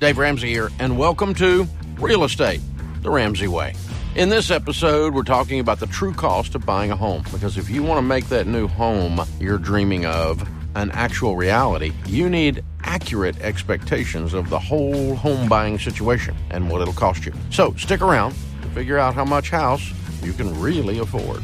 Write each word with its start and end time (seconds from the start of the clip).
Dave 0.00 0.16
Ramsey 0.16 0.48
here, 0.48 0.70
and 0.78 0.96
welcome 0.96 1.34
to 1.34 1.68
Real 1.98 2.24
Estate 2.24 2.62
the 3.02 3.10
Ramsey 3.10 3.48
Way. 3.48 3.74
In 4.14 4.30
this 4.30 4.50
episode, 4.50 5.12
we're 5.12 5.24
talking 5.24 5.60
about 5.60 5.78
the 5.78 5.86
true 5.88 6.14
cost 6.14 6.54
of 6.54 6.64
buying 6.64 6.90
a 6.90 6.96
home 6.96 7.22
because 7.30 7.58
if 7.58 7.68
you 7.68 7.82
want 7.82 7.98
to 7.98 8.02
make 8.02 8.26
that 8.30 8.46
new 8.46 8.66
home 8.66 9.20
you're 9.38 9.58
dreaming 9.58 10.06
of 10.06 10.48
an 10.74 10.90
actual 10.92 11.36
reality, 11.36 11.92
you 12.06 12.30
need 12.30 12.64
accurate 12.82 13.38
expectations 13.42 14.32
of 14.32 14.48
the 14.48 14.58
whole 14.58 15.14
home 15.16 15.50
buying 15.50 15.78
situation 15.78 16.34
and 16.50 16.70
what 16.70 16.80
it'll 16.80 16.94
cost 16.94 17.26
you. 17.26 17.34
So 17.50 17.74
stick 17.74 18.00
around 18.00 18.34
to 18.62 18.68
figure 18.68 18.96
out 18.96 19.12
how 19.12 19.26
much 19.26 19.50
house 19.50 19.92
you 20.22 20.32
can 20.32 20.58
really 20.58 20.98
afford. 20.98 21.42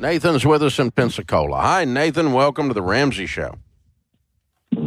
Nathan's 0.00 0.46
with 0.46 0.62
us 0.62 0.78
in 0.78 0.92
Pensacola. 0.92 1.60
Hi, 1.60 1.84
Nathan. 1.84 2.32
Welcome 2.32 2.68
to 2.68 2.74
the 2.74 2.80
Ramsey 2.80 3.26
Show. 3.26 3.58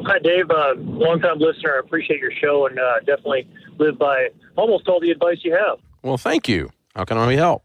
Hi, 0.04 0.20
Dave. 0.20 0.52
Uh, 0.52 0.76
long-time 0.78 1.40
listener. 1.40 1.76
I 1.76 1.80
appreciate 1.80 2.20
your 2.20 2.32
show 2.32 2.68
and 2.68 2.78
uh, 2.78 3.00
definitely 3.00 3.48
live 3.78 3.98
by 3.98 4.30
almost 4.56 4.88
all 4.88 5.00
the 5.00 5.12
advice 5.12 5.38
you 5.44 5.54
have. 5.54 5.80
Well, 6.04 6.18
thank 6.18 6.48
you. 6.48 6.70
How 6.96 7.06
can 7.06 7.18
I 7.18 7.34
help? 7.34 7.64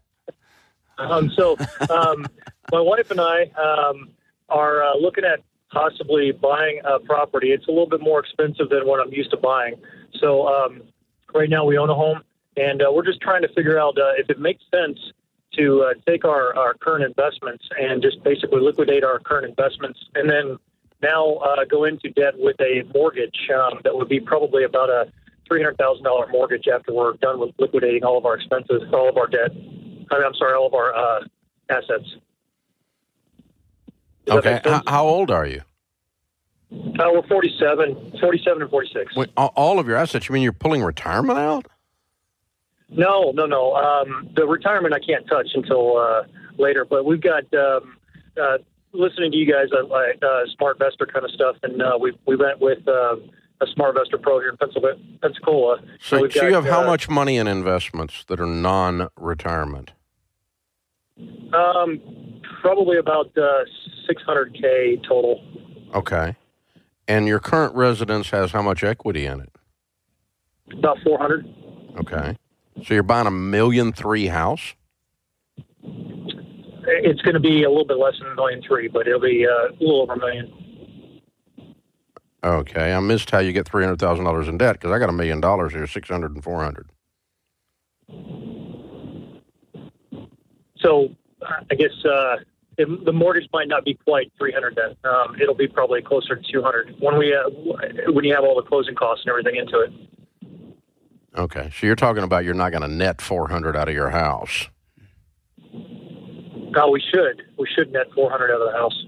Um, 0.97 1.31
so, 1.35 1.57
um, 1.89 2.25
my 2.71 2.79
wife 2.79 3.11
and 3.11 3.21
I 3.21 3.43
um, 3.61 4.09
are 4.49 4.83
uh, 4.83 4.95
looking 4.95 5.23
at 5.23 5.43
possibly 5.71 6.31
buying 6.31 6.81
a 6.83 6.99
property. 6.99 7.51
It's 7.51 7.67
a 7.67 7.71
little 7.71 7.87
bit 7.89 8.01
more 8.01 8.19
expensive 8.19 8.69
than 8.69 8.87
what 8.87 8.99
I'm 8.99 9.13
used 9.13 9.31
to 9.31 9.37
buying. 9.37 9.75
So, 10.19 10.47
um, 10.47 10.83
right 11.33 11.49
now 11.49 11.65
we 11.65 11.77
own 11.77 11.89
a 11.89 11.95
home, 11.95 12.21
and 12.57 12.81
uh, 12.81 12.91
we're 12.91 13.05
just 13.05 13.21
trying 13.21 13.41
to 13.43 13.49
figure 13.49 13.79
out 13.79 13.97
uh, 13.97 14.13
if 14.17 14.29
it 14.29 14.39
makes 14.39 14.63
sense 14.71 14.99
to 15.57 15.83
uh, 15.83 15.93
take 16.07 16.25
our, 16.25 16.55
our 16.57 16.73
current 16.75 17.03
investments 17.03 17.67
and 17.79 18.01
just 18.01 18.23
basically 18.23 18.61
liquidate 18.61 19.03
our 19.03 19.19
current 19.19 19.45
investments 19.45 19.99
and 20.15 20.29
then 20.29 20.57
now 21.01 21.35
uh, 21.35 21.65
go 21.65 21.85
into 21.85 22.09
debt 22.09 22.33
with 22.37 22.59
a 22.59 22.83
mortgage 22.93 23.49
um, 23.53 23.79
that 23.83 23.95
would 23.95 24.09
be 24.09 24.19
probably 24.19 24.63
about 24.63 24.89
a 24.89 25.11
$300,000 25.51 26.31
mortgage 26.31 26.67
after 26.67 26.93
we're 26.93 27.13
done 27.13 27.39
with 27.39 27.51
liquidating 27.59 28.03
all 28.03 28.17
of 28.17 28.25
our 28.25 28.35
expenses, 28.35 28.83
all 28.93 29.09
of 29.09 29.17
our 29.17 29.27
debt. 29.27 29.51
I 29.51 30.17
mean, 30.17 30.25
I'm 30.25 30.33
sorry, 30.35 30.55
all 30.55 30.67
of 30.67 30.73
our 30.73 30.95
uh, 30.95 31.23
assets. 31.69 32.15
Does 34.25 34.37
okay. 34.37 34.61
How, 34.63 34.81
how, 34.87 35.05
old 35.05 35.31
are 35.31 35.45
you? 35.45 35.61
Uh, 36.71 37.09
we're 37.11 37.27
47, 37.27 38.17
47 38.19 38.61
and 38.61 38.71
46. 38.71 39.15
Wait, 39.15 39.29
all 39.35 39.79
of 39.79 39.87
your 39.87 39.97
assets, 39.97 40.29
you 40.29 40.33
mean 40.33 40.43
you're 40.43 40.53
pulling 40.53 40.83
retirement 40.83 41.37
out? 41.37 41.65
No, 42.89 43.31
no, 43.31 43.45
no. 43.45 43.73
Um, 43.73 44.29
the 44.35 44.45
retirement 44.45 44.93
I 44.93 44.99
can't 44.99 45.27
touch 45.27 45.49
until 45.53 45.97
uh, 45.97 46.23
later, 46.57 46.85
but 46.85 47.05
we've 47.05 47.21
got 47.21 47.43
um, 47.53 47.97
uh, 48.41 48.57
listening 48.93 49.31
to 49.31 49.37
you 49.37 49.51
guys 49.51 49.67
on 49.71 49.89
like 49.89 50.21
uh, 50.21 50.45
SmartVestor 50.59 51.11
kind 51.11 51.25
of 51.25 51.31
stuff, 51.31 51.55
and 51.63 51.81
uh, 51.81 51.97
we 51.99 52.17
we 52.25 52.35
went 52.35 52.59
with 52.59 52.87
uh, 52.87 53.15
a 53.61 53.65
SmartVestor 53.75 54.21
Pro 54.21 54.39
here 54.39 54.49
in 54.49 54.57
Pennsylvania, 54.57 55.03
Pensacola. 55.21 55.79
So, 55.99 56.27
so, 56.27 56.29
so 56.29 56.47
you 56.47 56.53
have 56.53 56.65
how 56.65 56.83
uh, 56.83 56.87
much 56.87 57.09
money 57.09 57.37
in 57.37 57.47
investments 57.47 58.23
that 58.25 58.39
are 58.39 58.45
non-retirement? 58.45 59.91
Um, 61.53 62.01
probably 62.61 62.97
about 62.97 63.35
uh, 63.37 63.63
six 64.07 64.21
hundred 64.23 64.53
k 64.53 64.99
total. 65.07 65.43
Okay, 65.93 66.35
and 67.07 67.27
your 67.27 67.39
current 67.39 67.75
residence 67.75 68.29
has 68.31 68.51
how 68.51 68.61
much 68.61 68.83
equity 68.83 69.25
in 69.25 69.41
it? 69.41 69.51
About 70.73 70.97
four 71.03 71.17
hundred. 71.17 71.45
Okay. 71.97 72.37
So 72.83 72.93
you're 72.93 73.03
buying 73.03 73.27
a 73.27 73.31
million 73.31 73.91
three 73.91 74.27
house? 74.27 74.73
It's 77.03 77.21
going 77.21 77.33
to 77.33 77.39
be 77.39 77.63
a 77.63 77.69
little 77.69 77.85
bit 77.85 77.97
less 77.97 78.13
than 78.19 78.31
a 78.31 78.35
million 78.35 78.61
three, 78.61 78.87
but 78.87 79.07
it'll 79.07 79.19
be 79.19 79.45
uh, 79.45 79.69
a 79.69 79.77
little 79.79 80.01
over 80.01 80.13
a 80.13 80.17
million. 80.17 80.53
Okay, 82.43 82.93
I 82.93 82.99
missed 82.99 83.29
how 83.29 83.39
you 83.39 83.53
get 83.53 83.67
three 83.67 83.83
hundred 83.83 83.99
thousand 83.99 84.25
dollars 84.25 84.47
in 84.47 84.57
debt 84.57 84.73
because 84.73 84.91
I 84.91 84.99
got 84.99 85.09
a 85.09 85.13
million 85.13 85.41
dollars 85.41 85.73
here, 85.73 85.85
six 85.85 86.09
hundred 86.09 86.33
and 86.33 86.43
four 86.43 86.63
hundred. 86.63 86.89
So, 90.77 91.09
I 91.69 91.75
guess 91.75 91.91
uh, 92.03 92.37
the 92.77 93.13
mortgage 93.13 93.47
might 93.53 93.67
not 93.67 93.85
be 93.85 93.93
quite 93.93 94.31
three 94.37 94.51
hundred. 94.51 94.75
Then 94.75 94.95
um, 95.11 95.35
it'll 95.39 95.55
be 95.55 95.67
probably 95.67 96.01
closer 96.01 96.35
to 96.35 96.51
two 96.51 96.63
hundred 96.63 96.95
when 96.99 97.17
we 97.17 97.33
uh, 97.33 97.49
when 98.11 98.25
you 98.25 98.33
have 98.33 98.43
all 98.43 98.55
the 98.55 98.67
closing 98.67 98.95
costs 98.95 99.25
and 99.25 99.29
everything 99.29 99.55
into 99.57 99.79
it. 99.79 99.91
Okay, 101.37 101.71
so 101.73 101.85
you're 101.87 101.95
talking 101.95 102.23
about 102.23 102.43
you're 102.43 102.53
not 102.53 102.71
going 102.71 102.81
to 102.81 102.89
net 102.89 103.21
400 103.21 103.75
out 103.77 103.87
of 103.87 103.93
your 103.93 104.09
house. 104.09 104.67
No, 106.71 106.89
we 106.89 107.01
should. 107.01 107.43
We 107.57 107.67
should 107.75 107.91
net 107.91 108.07
400 108.15 108.51
out 108.51 108.61
of 108.61 108.71
the 108.71 108.77
house. 108.77 109.05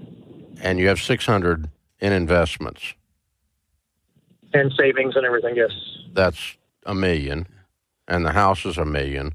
And 0.61 0.79
you 0.79 0.87
have 0.87 0.99
600 0.99 1.69
in 1.99 2.13
investments. 2.13 2.93
And 4.53 4.71
savings 4.77 5.15
and 5.15 5.25
everything, 5.25 5.55
yes. 5.55 5.71
That's 6.13 6.57
a 6.85 6.93
million. 6.93 7.47
And 8.07 8.25
the 8.25 8.33
house 8.33 8.65
is 8.65 8.77
a 8.77 8.85
million. 8.85 9.33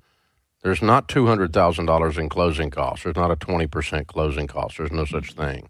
There's 0.63 0.83
not 0.83 1.09
$200,000 1.09 2.19
in 2.19 2.29
closing 2.29 2.71
costs. 2.71 3.05
There's 3.05 3.17
not 3.17 3.31
a 3.31 3.37
20% 3.37 4.07
closing 4.07 4.47
cost. 4.47 4.79
There's 4.79 4.93
no 4.93 5.05
such 5.05 5.33
thing. 5.33 5.69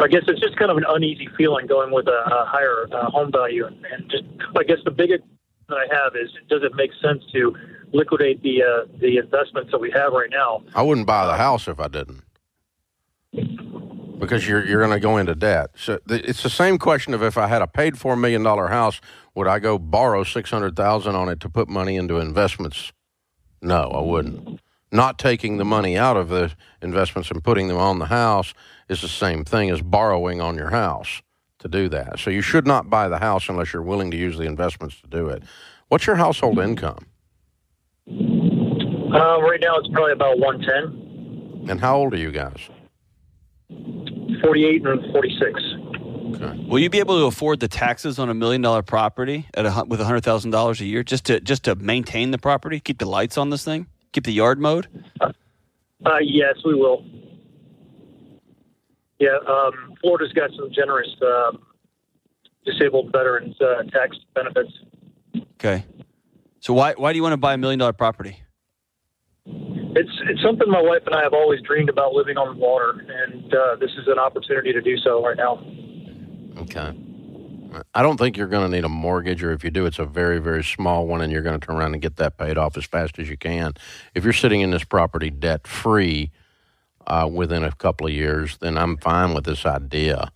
So 0.00 0.04
I 0.04 0.08
guess 0.08 0.22
it's 0.28 0.40
just 0.40 0.56
kind 0.56 0.70
of 0.70 0.78
an 0.78 0.84
uneasy 0.88 1.28
feeling 1.36 1.66
going 1.66 1.92
with 1.92 2.06
a, 2.08 2.24
a 2.32 2.46
higher 2.46 2.86
uh, 2.90 3.10
home 3.10 3.30
value, 3.30 3.66
and, 3.66 3.84
and 3.92 4.10
just 4.10 4.24
I 4.56 4.62
guess 4.62 4.78
the 4.82 4.90
biggest 4.90 5.24
that 5.68 5.76
I 5.76 5.94
have 5.94 6.16
is 6.16 6.30
does 6.48 6.62
it 6.62 6.72
make 6.74 6.90
sense 7.02 7.22
to 7.32 7.54
liquidate 7.92 8.42
the 8.42 8.62
uh, 8.62 8.86
the 9.00 9.18
investments 9.18 9.70
that 9.72 9.80
we 9.80 9.90
have 9.90 10.12
right 10.12 10.30
now? 10.30 10.62
I 10.74 10.82
wouldn't 10.82 11.06
buy 11.06 11.26
the 11.26 11.36
house 11.36 11.68
if 11.68 11.80
I 11.80 11.88
didn't, 11.88 12.22
because 14.18 14.46
you're 14.48 14.64
you're 14.66 14.80
going 14.80 14.96
to 14.96 15.00
go 15.00 15.16
into 15.16 15.34
debt. 15.34 15.70
So 15.76 15.98
it's 16.08 16.42
the 16.42 16.50
same 16.50 16.78
question 16.78 17.14
of 17.14 17.22
if 17.22 17.36
I 17.38 17.46
had 17.46 17.62
a 17.62 17.66
paid 17.66 17.98
for 17.98 18.16
million 18.16 18.42
dollar 18.42 18.68
house, 18.68 19.00
would 19.34 19.46
I 19.46 19.58
go 19.58 19.78
borrow 19.78 20.24
six 20.24 20.50
hundred 20.50 20.76
thousand 20.76 21.14
on 21.14 21.28
it 21.28 21.40
to 21.40 21.48
put 21.48 21.68
money 21.68 21.96
into 21.96 22.18
investments? 22.18 22.92
No, 23.62 23.90
I 23.90 24.00
wouldn't. 24.00 24.60
Not 24.92 25.18
taking 25.18 25.58
the 25.58 25.64
money 25.64 25.96
out 25.96 26.16
of 26.16 26.30
the 26.30 26.52
investments 26.82 27.30
and 27.30 27.44
putting 27.44 27.68
them 27.68 27.76
on 27.76 27.98
the 28.00 28.06
house 28.06 28.54
is 28.88 29.02
the 29.02 29.08
same 29.08 29.44
thing 29.44 29.70
as 29.70 29.82
borrowing 29.82 30.40
on 30.40 30.56
your 30.56 30.70
house 30.70 31.22
to 31.60 31.68
do 31.68 31.88
that. 31.90 32.18
So 32.18 32.30
you 32.30 32.42
should 32.42 32.66
not 32.66 32.90
buy 32.90 33.08
the 33.08 33.18
house 33.18 33.48
unless 33.48 33.72
you're 33.72 33.82
willing 33.82 34.10
to 34.10 34.16
use 34.16 34.36
the 34.36 34.46
investments 34.46 35.00
to 35.02 35.06
do 35.06 35.28
it. 35.28 35.44
What's 35.88 36.06
your 36.06 36.16
household 36.16 36.58
income? 36.58 37.06
Uh, 38.10 39.40
right 39.42 39.60
now, 39.60 39.76
it's 39.76 39.88
probably 39.92 40.12
about 40.12 40.38
110. 40.38 41.68
And 41.70 41.80
how 41.80 41.96
old 41.96 42.14
are 42.14 42.18
you 42.18 42.30
guys? 42.30 42.58
48 44.42 44.86
and 44.86 45.12
46. 45.12 45.60
Okay. 46.34 46.64
Will 46.68 46.78
you 46.78 46.88
be 46.90 47.00
able 47.00 47.18
to 47.18 47.26
afford 47.26 47.60
the 47.60 47.68
taxes 47.68 48.18
on 48.18 48.28
a 48.30 48.34
million 48.34 48.62
dollar 48.62 48.82
property 48.82 49.46
at 49.54 49.66
a, 49.66 49.84
with 49.86 50.00
hundred 50.00 50.22
thousand 50.22 50.52
dollars 50.52 50.80
a 50.80 50.84
year 50.84 51.02
just 51.02 51.24
to 51.26 51.40
just 51.40 51.64
to 51.64 51.74
maintain 51.74 52.30
the 52.30 52.38
property, 52.38 52.78
keep 52.78 52.98
the 52.98 53.06
lights 53.06 53.36
on 53.36 53.50
this 53.50 53.64
thing, 53.64 53.86
keep 54.12 54.24
the 54.24 54.32
yard 54.32 54.60
mowed? 54.60 54.86
Uh, 55.20 55.32
uh, 56.06 56.18
yes, 56.22 56.54
we 56.64 56.74
will. 56.74 57.04
Yeah, 59.18 59.36
um, 59.46 59.94
Florida's 60.00 60.32
got 60.32 60.50
some 60.56 60.70
generous 60.72 61.14
uh, 61.20 61.52
disabled 62.64 63.12
veterans 63.12 63.56
uh, 63.60 63.82
tax 63.90 64.16
benefits. 64.34 64.72
Okay. 65.54 65.84
So 66.60 66.72
why 66.72 66.94
why 66.96 67.12
do 67.12 67.16
you 67.16 67.22
want 67.22 67.32
to 67.32 67.38
buy 67.38 67.54
a 67.54 67.58
million 67.58 67.78
dollar 67.78 67.92
property? 67.92 68.42
It's 69.46 70.10
it's 70.28 70.42
something 70.42 70.70
my 70.70 70.80
wife 70.80 71.02
and 71.06 71.14
I 71.14 71.22
have 71.22 71.34
always 71.34 71.60
dreamed 71.62 71.88
about 71.88 72.12
living 72.12 72.36
on 72.36 72.54
the 72.54 72.60
water, 72.60 73.04
and 73.08 73.52
uh, 73.52 73.76
this 73.76 73.90
is 73.92 74.06
an 74.06 74.18
opportunity 74.18 74.72
to 74.72 74.80
do 74.80 74.96
so 74.98 75.24
right 75.24 75.36
now. 75.36 75.64
Okay. 76.58 76.96
I 77.94 78.02
don't 78.02 78.16
think 78.16 78.36
you're 78.36 78.48
going 78.48 78.68
to 78.68 78.76
need 78.76 78.84
a 78.84 78.88
mortgage, 78.88 79.44
or 79.44 79.52
if 79.52 79.62
you 79.62 79.70
do, 79.70 79.86
it's 79.86 80.00
a 80.00 80.04
very, 80.04 80.40
very 80.40 80.64
small 80.64 81.06
one, 81.06 81.20
and 81.20 81.32
you're 81.32 81.42
going 81.42 81.58
to 81.58 81.64
turn 81.64 81.76
around 81.76 81.92
and 81.92 82.02
get 82.02 82.16
that 82.16 82.36
paid 82.36 82.58
off 82.58 82.76
as 82.76 82.84
fast 82.84 83.20
as 83.20 83.30
you 83.30 83.36
can. 83.36 83.74
If 84.12 84.24
you're 84.24 84.32
sitting 84.32 84.60
in 84.60 84.72
this 84.72 84.82
property 84.82 85.30
debt 85.30 85.68
free, 85.68 86.32
uh, 87.06 87.28
within 87.30 87.64
a 87.64 87.72
couple 87.72 88.06
of 88.06 88.12
years, 88.12 88.58
then 88.58 88.78
I'm 88.78 88.96
fine 88.96 89.34
with 89.34 89.44
this 89.44 89.66
idea 89.66 90.30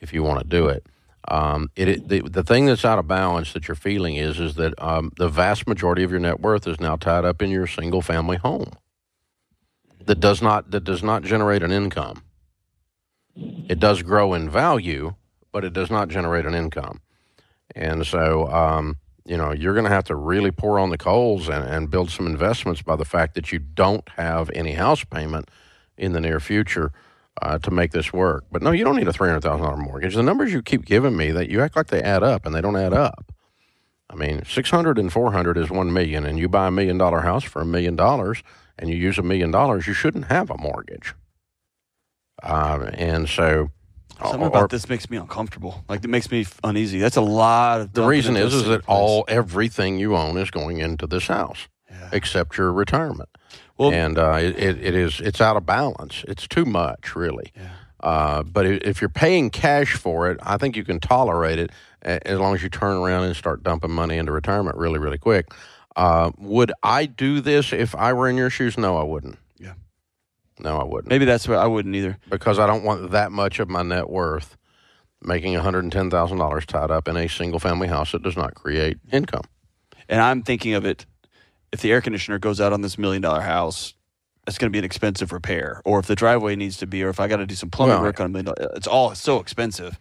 if 0.00 0.12
you 0.12 0.22
want 0.22 0.40
to 0.40 0.46
do 0.46 0.68
it. 0.68 0.86
Um, 1.28 1.70
it, 1.76 1.88
it 1.88 2.08
the, 2.08 2.20
the 2.22 2.42
thing 2.42 2.66
that's 2.66 2.84
out 2.84 2.98
of 2.98 3.06
balance 3.06 3.52
that 3.52 3.68
you're 3.68 3.74
feeling 3.74 4.16
is 4.16 4.40
is 4.40 4.56
that 4.56 4.74
um, 4.82 5.12
the 5.16 5.28
vast 5.28 5.68
majority 5.68 6.02
of 6.02 6.10
your 6.10 6.20
net 6.20 6.40
worth 6.40 6.66
is 6.66 6.80
now 6.80 6.96
tied 6.96 7.24
up 7.24 7.40
in 7.40 7.50
your 7.50 7.66
single 7.66 8.02
family 8.02 8.36
home 8.36 8.72
that 10.06 10.20
does 10.20 10.42
not 10.42 10.70
that 10.70 10.84
does 10.84 11.02
not 11.02 11.22
generate 11.22 11.62
an 11.62 11.72
income. 11.72 12.22
It 13.36 13.78
does 13.78 14.02
grow 14.02 14.34
in 14.34 14.50
value, 14.50 15.14
but 15.52 15.64
it 15.64 15.72
does 15.72 15.90
not 15.90 16.08
generate 16.08 16.44
an 16.44 16.54
income. 16.54 17.00
And 17.74 18.06
so, 18.06 18.46
um, 18.48 18.96
you 19.24 19.36
know, 19.36 19.52
you're 19.52 19.72
going 19.72 19.86
to 19.86 19.90
have 19.90 20.04
to 20.04 20.14
really 20.14 20.50
pour 20.50 20.78
on 20.78 20.90
the 20.90 20.98
coals 20.98 21.48
and, 21.48 21.64
and 21.64 21.90
build 21.90 22.10
some 22.10 22.26
investments 22.26 22.82
by 22.82 22.96
the 22.96 23.06
fact 23.06 23.34
that 23.34 23.50
you 23.50 23.58
don't 23.58 24.06
have 24.16 24.50
any 24.54 24.72
house 24.72 25.04
payment 25.04 25.50
in 25.96 26.12
the 26.12 26.20
near 26.20 26.40
future 26.40 26.92
uh, 27.40 27.58
to 27.58 27.70
make 27.70 27.92
this 27.92 28.12
work. 28.12 28.44
But 28.52 28.62
no, 28.62 28.72
you 28.72 28.84
don't 28.84 28.96
need 28.96 29.08
a 29.08 29.12
three 29.12 29.28
hundred 29.28 29.42
thousand 29.42 29.64
dollar 29.64 29.76
mortgage. 29.76 30.14
The 30.14 30.22
numbers 30.22 30.52
you 30.52 30.62
keep 30.62 30.84
giving 30.84 31.16
me 31.16 31.30
that 31.30 31.48
you 31.48 31.62
act 31.62 31.76
like 31.76 31.86
they 31.86 32.02
add 32.02 32.22
up, 32.22 32.44
and 32.44 32.54
they 32.54 32.60
don't 32.60 32.76
add 32.76 32.92
up. 32.92 33.32
I 34.10 34.14
mean, 34.14 34.42
600 34.44 34.98
and 34.98 35.10
400 35.10 35.56
is 35.56 35.70
1 35.70 35.90
million, 35.90 36.26
and 36.26 36.38
you 36.38 36.46
buy 36.46 36.66
a 36.66 36.70
million 36.70 36.98
dollar 36.98 37.20
house 37.20 37.44
for 37.44 37.62
a 37.62 37.64
million 37.64 37.96
dollars 37.96 38.42
and 38.78 38.90
you 38.90 38.96
use 38.96 39.18
a 39.18 39.22
million 39.22 39.50
dollars, 39.50 39.86
you 39.86 39.94
shouldn't 39.94 40.26
have 40.26 40.50
a 40.50 40.58
mortgage. 40.58 41.14
Uh, 42.42 42.90
and 42.94 43.28
so 43.28 43.70
Something 44.20 44.42
Or- 44.42 44.46
about 44.48 44.70
this 44.70 44.88
makes 44.88 45.10
me 45.10 45.16
uncomfortable. 45.16 45.84
Like 45.88 46.04
it 46.04 46.08
makes 46.08 46.30
me 46.30 46.46
uneasy. 46.62 46.98
That's 47.00 47.16
a 47.16 47.22
lot 47.22 47.80
of. 47.80 47.92
The 47.92 48.04
reason 48.04 48.36
is 48.36 48.54
is 48.54 48.66
that 48.66 48.82
all 48.86 49.24
everything 49.26 49.98
you 49.98 50.14
own 50.16 50.36
is 50.36 50.50
going 50.50 50.78
into 50.78 51.08
this 51.08 51.26
house, 51.26 51.66
Yeah. 51.92 52.08
except 52.12 52.56
your 52.56 52.72
retirement. 52.72 53.28
Well- 53.78 53.92
and 53.92 54.18
uh, 54.18 54.38
it, 54.40 54.58
it, 54.58 54.94
is 54.94 55.20
it's 55.20 55.40
out 55.40 55.56
of 55.56 55.66
balance. 55.66 56.24
It's 56.28 56.46
too 56.48 56.64
much, 56.64 57.14
really. 57.14 57.52
Yeah. 57.56 57.68
Uh, 58.00 58.42
but 58.42 58.66
if 58.66 59.00
you're 59.00 59.08
paying 59.08 59.48
cash 59.50 59.94
for 59.94 60.30
it, 60.30 60.38
I 60.42 60.56
think 60.56 60.76
you 60.76 60.84
can 60.84 60.98
tolerate 60.98 61.58
it 61.58 61.70
as 62.02 62.38
long 62.38 62.54
as 62.54 62.62
you 62.62 62.68
turn 62.68 62.96
around 62.96 63.24
and 63.24 63.36
start 63.36 63.62
dumping 63.62 63.92
money 63.92 64.16
into 64.16 64.32
retirement 64.32 64.76
really, 64.76 64.98
really 64.98 65.18
quick. 65.18 65.52
Uh, 65.94 66.32
would 66.38 66.72
I 66.82 67.06
do 67.06 67.40
this 67.40 67.72
if 67.72 67.94
I 67.94 68.12
were 68.12 68.28
in 68.28 68.36
your 68.36 68.50
shoes? 68.50 68.76
No, 68.76 68.96
I 68.96 69.04
wouldn't. 69.04 69.38
Yeah. 69.58 69.74
No, 70.58 70.78
I 70.78 70.84
wouldn't. 70.84 71.08
Maybe 71.10 71.24
that's 71.26 71.46
what 71.46 71.58
I 71.58 71.66
wouldn't 71.66 71.94
either. 71.94 72.18
because 72.28 72.58
I 72.58 72.66
don't 72.66 72.82
want 72.82 73.12
that 73.12 73.30
much 73.30 73.60
of 73.60 73.68
my 73.68 73.82
net 73.82 74.10
worth 74.10 74.56
making 75.22 75.54
$110,000 75.54 76.64
tied 76.66 76.90
up 76.90 77.06
in 77.06 77.16
a 77.16 77.28
single 77.28 77.60
family 77.60 77.86
house 77.86 78.10
that 78.12 78.22
does 78.22 78.36
not 78.36 78.54
create 78.54 78.98
income. 79.12 79.44
And 80.08 80.20
I'm 80.20 80.42
thinking 80.42 80.74
of 80.74 80.84
it. 80.84 81.06
If 81.72 81.80
the 81.80 81.90
air 81.92 82.00
conditioner 82.00 82.38
goes 82.38 82.60
out 82.60 82.72
on 82.72 82.82
this 82.82 82.98
million 82.98 83.22
dollar 83.22 83.40
house, 83.40 83.94
it's 84.46 84.58
going 84.58 84.70
to 84.70 84.72
be 84.72 84.78
an 84.78 84.84
expensive 84.84 85.32
repair. 85.32 85.80
Or 85.84 85.98
if 85.98 86.06
the 86.06 86.14
driveway 86.14 86.56
needs 86.56 86.76
to 86.78 86.86
be, 86.86 87.02
or 87.02 87.08
if 87.08 87.18
I 87.20 87.28
got 87.28 87.36
to 87.36 87.46
do 87.46 87.54
some 87.54 87.70
plumbing 87.70 87.94
Well, 87.96 88.02
work 88.04 88.20
on 88.20 88.26
a 88.26 88.28
million, 88.28 88.46
dollar- 88.46 88.72
it's 88.76 88.86
all 88.86 89.14
so 89.14 89.38
expensive. 89.40 89.98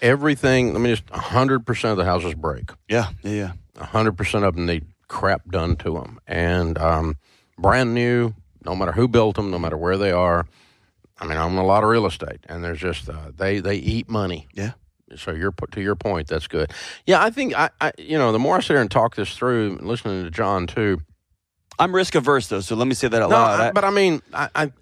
Everything, 0.00 0.72
let 0.72 0.80
me 0.80 0.90
just 0.90 1.06
100% 1.06 1.90
of 1.90 1.96
the 1.96 2.04
houses 2.04 2.34
break. 2.34 2.70
Yeah, 2.88 3.10
yeah, 3.22 3.52
yeah. 3.76 3.84
100% 3.84 4.42
of 4.46 4.56
them 4.56 4.66
need 4.66 4.84
crap 5.08 5.46
done 5.48 5.76
to 5.76 5.92
them. 5.94 6.18
And 6.26 6.76
um, 6.78 7.16
brand 7.56 7.94
new, 7.94 8.34
no 8.64 8.74
matter 8.74 8.92
who 8.92 9.06
built 9.06 9.36
them, 9.36 9.50
no 9.50 9.58
matter 9.58 9.76
where 9.76 9.96
they 9.96 10.10
are. 10.10 10.46
I 11.20 11.26
mean, 11.26 11.36
I 11.38 11.44
own 11.44 11.56
a 11.56 11.64
lot 11.64 11.84
of 11.84 11.90
real 11.90 12.06
estate, 12.06 12.40
and 12.48 12.64
there's 12.64 12.80
just, 12.80 13.08
uh, 13.08 13.30
they, 13.36 13.60
they 13.60 13.76
eat 13.76 14.08
money. 14.08 14.48
Yeah. 14.54 14.72
So 15.14 15.30
you're 15.32 15.52
to 15.52 15.80
your 15.80 15.94
point. 15.94 16.26
That's 16.26 16.46
good. 16.48 16.72
Yeah, 17.06 17.22
I 17.22 17.30
think 17.30 17.54
I, 17.54 17.70
I, 17.80 17.92
you 17.98 18.18
know, 18.18 18.32
the 18.32 18.38
more 18.38 18.56
I 18.56 18.60
sit 18.60 18.68
here 18.72 18.80
and 18.80 18.90
talk 18.90 19.14
this 19.14 19.36
through, 19.36 19.78
listening 19.82 20.24
to 20.24 20.30
John 20.30 20.66
too, 20.66 21.00
I'm 21.78 21.94
risk 21.94 22.14
averse 22.14 22.46
though, 22.48 22.60
so 22.60 22.74
let 22.76 22.86
me 22.86 22.94
say 22.94 23.08
that 23.08 23.22
out 23.22 23.30
No, 23.30 23.36
loud. 23.36 23.60
I- 23.60 23.72
but 23.72 23.84
I 23.84 23.90
mean, 23.90 24.22
I, 24.32 24.48
I 24.54 24.72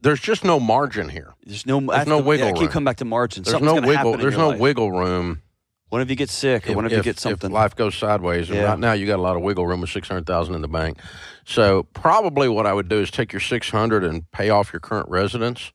there's 0.00 0.20
just 0.20 0.42
no 0.44 0.58
margin 0.58 1.08
here. 1.08 1.32
there's 1.44 1.64
no, 1.66 1.80
there's 1.80 2.08
no 2.08 2.18
wiggle 2.20 2.46
yeah, 2.46 2.50
I 2.50 2.54
keep 2.54 2.62
room. 2.62 2.68
coming 2.70 2.84
back 2.86 2.96
to 2.96 3.04
margins. 3.04 3.46
There's 3.46 3.52
Something's 3.60 3.82
no 3.82 3.88
wiggle. 3.88 4.16
There's 4.16 4.36
no 4.36 4.48
life. 4.48 4.58
wiggle 4.60 4.90
room. 4.90 5.42
What 5.90 6.00
if 6.00 6.08
you 6.10 6.16
get 6.16 6.30
sick, 6.30 6.66
or 6.66 6.70
If, 6.70 6.76
what 6.76 6.86
if 6.86 6.92
you 6.92 7.02
get 7.02 7.20
something? 7.20 7.50
if 7.50 7.54
life 7.54 7.76
goes 7.76 7.94
sideways, 7.94 8.48
and 8.48 8.58
Yeah. 8.58 8.64
right 8.70 8.78
now 8.78 8.92
you 8.94 9.06
got 9.06 9.18
a 9.18 9.22
lot 9.22 9.36
of 9.36 9.42
wiggle 9.42 9.66
room 9.66 9.82
with 9.82 9.90
six 9.90 10.08
hundred 10.08 10.26
thousand 10.26 10.54
in 10.54 10.62
the 10.62 10.68
bank. 10.68 10.98
So 11.44 11.82
probably 11.92 12.48
what 12.48 12.66
I 12.66 12.72
would 12.72 12.88
do 12.88 12.98
is 13.00 13.10
take 13.10 13.32
your 13.32 13.40
six 13.40 13.68
hundred 13.68 14.02
and 14.02 14.28
pay 14.32 14.48
off 14.48 14.72
your 14.72 14.80
current 14.80 15.08
residence, 15.10 15.70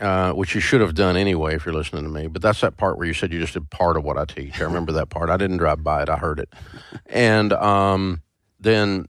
uh, 0.00 0.32
which 0.32 0.54
you 0.54 0.60
should 0.60 0.80
have 0.80 0.94
done 0.94 1.16
anyway 1.16 1.54
if 1.54 1.66
you're 1.66 1.74
listening 1.74 2.02
to 2.04 2.08
me. 2.10 2.26
But 2.28 2.40
that's 2.42 2.62
that 2.62 2.76
part 2.78 2.96
where 2.98 3.06
you 3.06 3.12
said 3.14 3.32
you 3.32 3.38
just 3.40 3.52
did 3.52 3.68
part 3.70 3.96
of 3.98 4.04
what 4.04 4.16
I 4.18 4.24
teach. 4.24 4.58
I 4.60 4.64
remember 4.64 4.92
that 4.92 5.10
part. 5.10 5.28
I 5.30 5.36
didn't 5.36 5.58
drive 5.58 5.84
by 5.84 6.02
it. 6.02 6.08
I 6.08 6.16
heard 6.16 6.40
it, 6.40 6.52
and 7.06 7.52
um, 7.52 8.22
then 8.64 9.06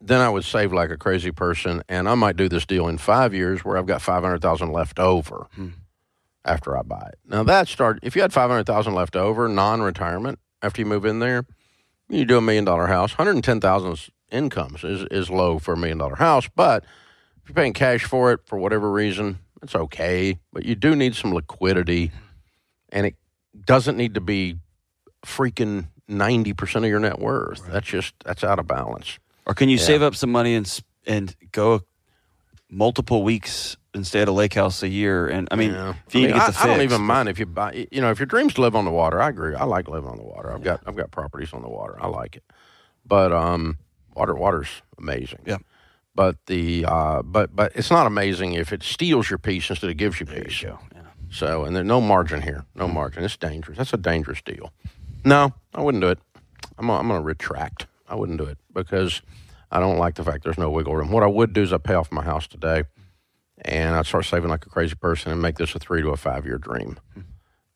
then 0.00 0.20
I 0.20 0.28
would 0.28 0.44
save 0.44 0.72
like 0.72 0.90
a 0.90 0.96
crazy 0.96 1.32
person, 1.32 1.82
and 1.88 2.08
I 2.08 2.14
might 2.14 2.36
do 2.36 2.48
this 2.48 2.64
deal 2.64 2.86
in 2.86 2.98
five 2.98 3.34
years 3.34 3.64
where 3.64 3.76
I've 3.76 3.86
got 3.86 4.02
five 4.02 4.22
hundred 4.22 4.42
thousand 4.42 4.72
left 4.72 4.98
over 4.98 5.48
hmm. 5.54 5.70
after 6.44 6.76
I 6.76 6.82
buy 6.82 7.08
it. 7.12 7.18
Now 7.26 7.42
that 7.44 7.68
start 7.68 7.98
if 8.02 8.14
you 8.14 8.22
had 8.22 8.32
five 8.32 8.50
hundred 8.50 8.66
thousand 8.66 8.94
left 8.94 9.16
over, 9.16 9.48
non-retirement 9.48 10.38
after 10.62 10.82
you 10.82 10.86
move 10.86 11.04
in 11.04 11.18
there, 11.18 11.46
you 12.08 12.24
do 12.24 12.38
a 12.38 12.42
million 12.42 12.64
dollar 12.64 12.86
house. 12.86 13.16
One 13.16 13.26
hundred 13.26 13.44
ten 13.44 13.60
thousand 13.60 14.10
incomes 14.30 14.84
is 14.84 15.04
is 15.10 15.30
low 15.30 15.58
for 15.58 15.74
a 15.74 15.76
million 15.76 15.98
dollar 15.98 16.16
house, 16.16 16.48
but 16.54 16.84
if 17.42 17.48
you're 17.48 17.54
paying 17.54 17.72
cash 17.72 18.04
for 18.04 18.32
it 18.32 18.40
for 18.44 18.58
whatever 18.58 18.90
reason, 18.90 19.38
it's 19.62 19.74
okay. 19.74 20.38
But 20.52 20.64
you 20.64 20.74
do 20.74 20.94
need 20.94 21.14
some 21.14 21.32
liquidity, 21.32 22.12
and 22.90 23.06
it 23.06 23.16
doesn't 23.64 23.96
need 23.96 24.14
to 24.14 24.20
be 24.20 24.58
freaking 25.24 25.88
ninety 26.08 26.52
percent 26.54 26.84
of 26.84 26.90
your 26.90 27.00
net 27.00 27.18
worth. 27.18 27.66
That's 27.66 27.86
just 27.86 28.14
that's 28.24 28.42
out 28.42 28.58
of 28.58 28.66
balance. 28.66 29.18
Or 29.46 29.54
can 29.54 29.68
you 29.68 29.78
save 29.78 30.02
up 30.02 30.14
some 30.14 30.30
money 30.32 30.54
and 30.54 30.80
and 31.06 31.34
go 31.52 31.82
multiple 32.70 33.22
weeks 33.22 33.76
and 33.94 34.06
stay 34.06 34.20
at 34.20 34.28
a 34.28 34.32
lake 34.32 34.54
house 34.54 34.82
a 34.82 34.88
year? 34.88 35.26
And 35.26 35.48
I 35.50 35.56
mean, 35.56 35.70
Yeah. 35.72 35.94
if 36.06 36.14
you 36.14 36.20
I, 36.20 36.22
need 36.22 36.28
mean, 36.32 36.36
to 36.36 36.42
I, 36.42 36.46
get 36.46 36.54
the 36.54 36.62
I 36.62 36.66
don't 36.66 36.82
even 36.82 37.02
mind 37.02 37.28
if 37.28 37.38
you 37.38 37.46
buy. 37.46 37.86
You 37.90 38.00
know, 38.00 38.10
if 38.10 38.18
your 38.18 38.26
dreams 38.26 38.54
to 38.54 38.60
live 38.60 38.76
on 38.76 38.84
the 38.84 38.90
water, 38.90 39.20
I 39.20 39.28
agree. 39.28 39.54
I 39.54 39.64
like 39.64 39.88
living 39.88 40.10
on 40.10 40.16
the 40.16 40.24
water. 40.24 40.52
I've 40.52 40.62
got 40.62 40.82
I've 40.86 40.96
got 40.96 41.10
properties 41.10 41.52
on 41.52 41.62
the 41.62 41.68
water. 41.68 41.96
I 42.00 42.08
like 42.08 42.36
it, 42.36 42.44
but 43.06 43.32
um, 43.32 43.78
water 44.14 44.34
water's 44.34 44.68
amazing. 44.98 45.40
Yeah. 45.46 45.58
But 46.14 46.36
the 46.46 46.84
uh, 46.86 47.22
but 47.22 47.54
but 47.54 47.72
it's 47.76 47.90
not 47.90 48.06
amazing 48.06 48.54
if 48.54 48.72
it 48.72 48.82
steals 48.82 49.30
your 49.30 49.38
peace 49.38 49.70
instead 49.70 49.88
of 49.88 49.96
gives 49.96 50.18
you 50.20 50.26
peace. 50.26 50.62
Go. 50.62 50.78
Yeah. 50.94 51.02
So 51.30 51.64
and 51.64 51.76
there's 51.76 51.86
no 51.86 52.00
margin 52.00 52.42
here. 52.42 52.64
No 52.74 52.88
margin. 52.88 53.22
It's 53.24 53.36
dangerous. 53.36 53.78
That's 53.78 53.92
a 53.92 53.98
dangerous 53.98 54.42
deal. 54.42 54.72
No, 55.24 55.52
I 55.74 55.82
wouldn't 55.82 56.02
do 56.02 56.08
it. 56.08 56.18
I'm 56.78 56.86
going 56.86 57.08
to 57.08 57.20
retract. 57.20 57.86
I 58.08 58.14
wouldn't 58.14 58.38
do 58.38 58.44
it 58.44 58.58
because 58.72 59.20
I 59.70 59.80
don't 59.80 59.98
like 59.98 60.14
the 60.14 60.24
fact 60.24 60.44
there's 60.44 60.58
no 60.58 60.70
wiggle 60.70 60.96
room. 60.96 61.10
What 61.10 61.22
I 61.22 61.26
would 61.26 61.52
do 61.52 61.62
is 61.62 61.72
I 61.72 61.78
pay 61.78 61.94
off 61.94 62.10
my 62.10 62.22
house 62.22 62.46
today, 62.46 62.84
and 63.62 63.94
I'd 63.96 64.06
start 64.06 64.24
saving 64.24 64.48
like 64.48 64.64
a 64.64 64.70
crazy 64.70 64.94
person 64.94 65.32
and 65.32 65.42
make 65.42 65.56
this 65.58 65.74
a 65.74 65.78
three 65.78 66.02
to 66.02 66.08
a 66.10 66.16
five 66.16 66.46
year 66.46 66.58
dream, 66.58 66.98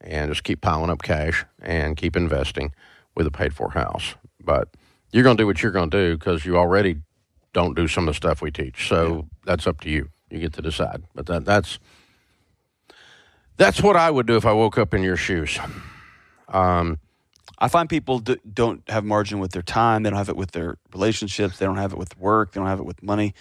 and 0.01 0.31
just 0.31 0.45
keep 0.45 0.61
piling 0.61 0.91
up 0.91 1.03
cash 1.03 1.45
and 1.61 1.97
keep 1.97 2.17
investing 2.17 2.73
with 3.15 3.27
a 3.27 3.31
paid 3.31 3.55
for 3.55 3.71
house. 3.71 4.15
But 4.43 4.69
you're 5.13 5.25
going 5.25 5.37
to 5.37 5.43
do 5.43 5.47
what 5.47 5.63
you're 5.63 5.73
going 5.73 5.91
to 5.91 5.97
do 5.97 6.17
because 6.17 6.47
you 6.47 6.57
already 6.57 6.97
don't 7.53 7.77
do 7.77 7.87
some 7.87 8.09
of 8.09 8.15
the 8.15 8.17
stuff 8.17 8.41
we 8.41 8.51
teach. 8.51 8.89
So 8.89 9.29
that's 9.45 9.67
up 9.67 9.81
to 9.83 9.91
you. 9.91 10.09
You 10.31 10.39
get 10.39 10.55
to 10.55 10.63
decide. 10.63 11.03
But 11.15 11.27
that 11.27 11.45
that's 11.45 11.79
that's 13.59 13.83
what 13.83 13.97
I 13.97 14.11
would 14.11 14.27
do 14.27 14.37
if 14.37 14.47
I 14.47 14.53
woke 14.53 14.79
up 14.79 14.95
in 14.95 15.03
your 15.03 15.17
shoes. 15.17 15.59
Um, 16.49 16.99
I 17.59 17.69
find 17.69 17.89
people 17.89 18.19
d- 18.19 18.39
don't 18.53 18.83
have 18.89 19.05
margin 19.05 19.39
with 19.39 19.53
their 19.53 19.63
time. 19.63 20.03
They 20.03 20.11
don't 20.11 20.19
have 20.19 20.29
it 20.29 20.37
with 20.37 20.51
their 20.53 20.79
relationships. 20.93 21.59
They 21.59 21.67
don't 21.67 21.77
have 21.77 21.93
it 21.93 21.99
with 21.99 22.19
work. 22.19 22.53
They 22.53 22.61
don't 22.61 22.69
have 22.69 22.81
it 22.81 22.87
with 22.87 23.03
money. 23.03 23.35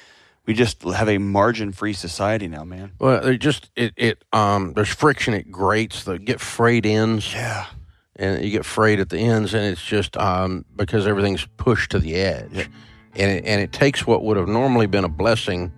We 0.46 0.54
just 0.54 0.82
have 0.84 1.08
a 1.10 1.18
margin-free 1.20 1.94
society 1.94 2.48
now, 2.48 2.64
man. 2.64 2.92
well, 3.00 3.26
it 3.28 3.38
just 3.38 3.70
it 3.76 3.94
it 3.96 4.24
um, 4.34 4.74
there's 4.74 4.90
friction. 4.90 5.34
It 5.34 5.52
grates. 5.52 6.04
The 6.04 6.18
get 6.20 6.40
frayed 6.40 6.86
ends. 6.86 7.34
Yeah. 7.34 7.68
and 8.16 8.44
you 8.44 8.52
get 8.52 8.66
frayed 8.66 9.00
at 9.00 9.10
the 9.10 9.20
ends, 9.20 9.54
and 9.54 9.64
it's 9.66 9.84
just 9.84 10.18
um, 10.18 10.66
because 10.76 11.06
everything's 11.08 11.46
pushed 11.58 11.92
to 11.92 12.00
the 12.00 12.16
edge, 12.16 12.70
and 13.16 13.32
it, 13.32 13.46
and 13.46 13.62
it 13.62 13.72
takes 13.72 14.06
what 14.08 14.24
would 14.24 14.36
have 14.38 14.48
normally 14.48 14.88
been 14.88 15.04
a 15.06 15.10
blessing, 15.10 15.72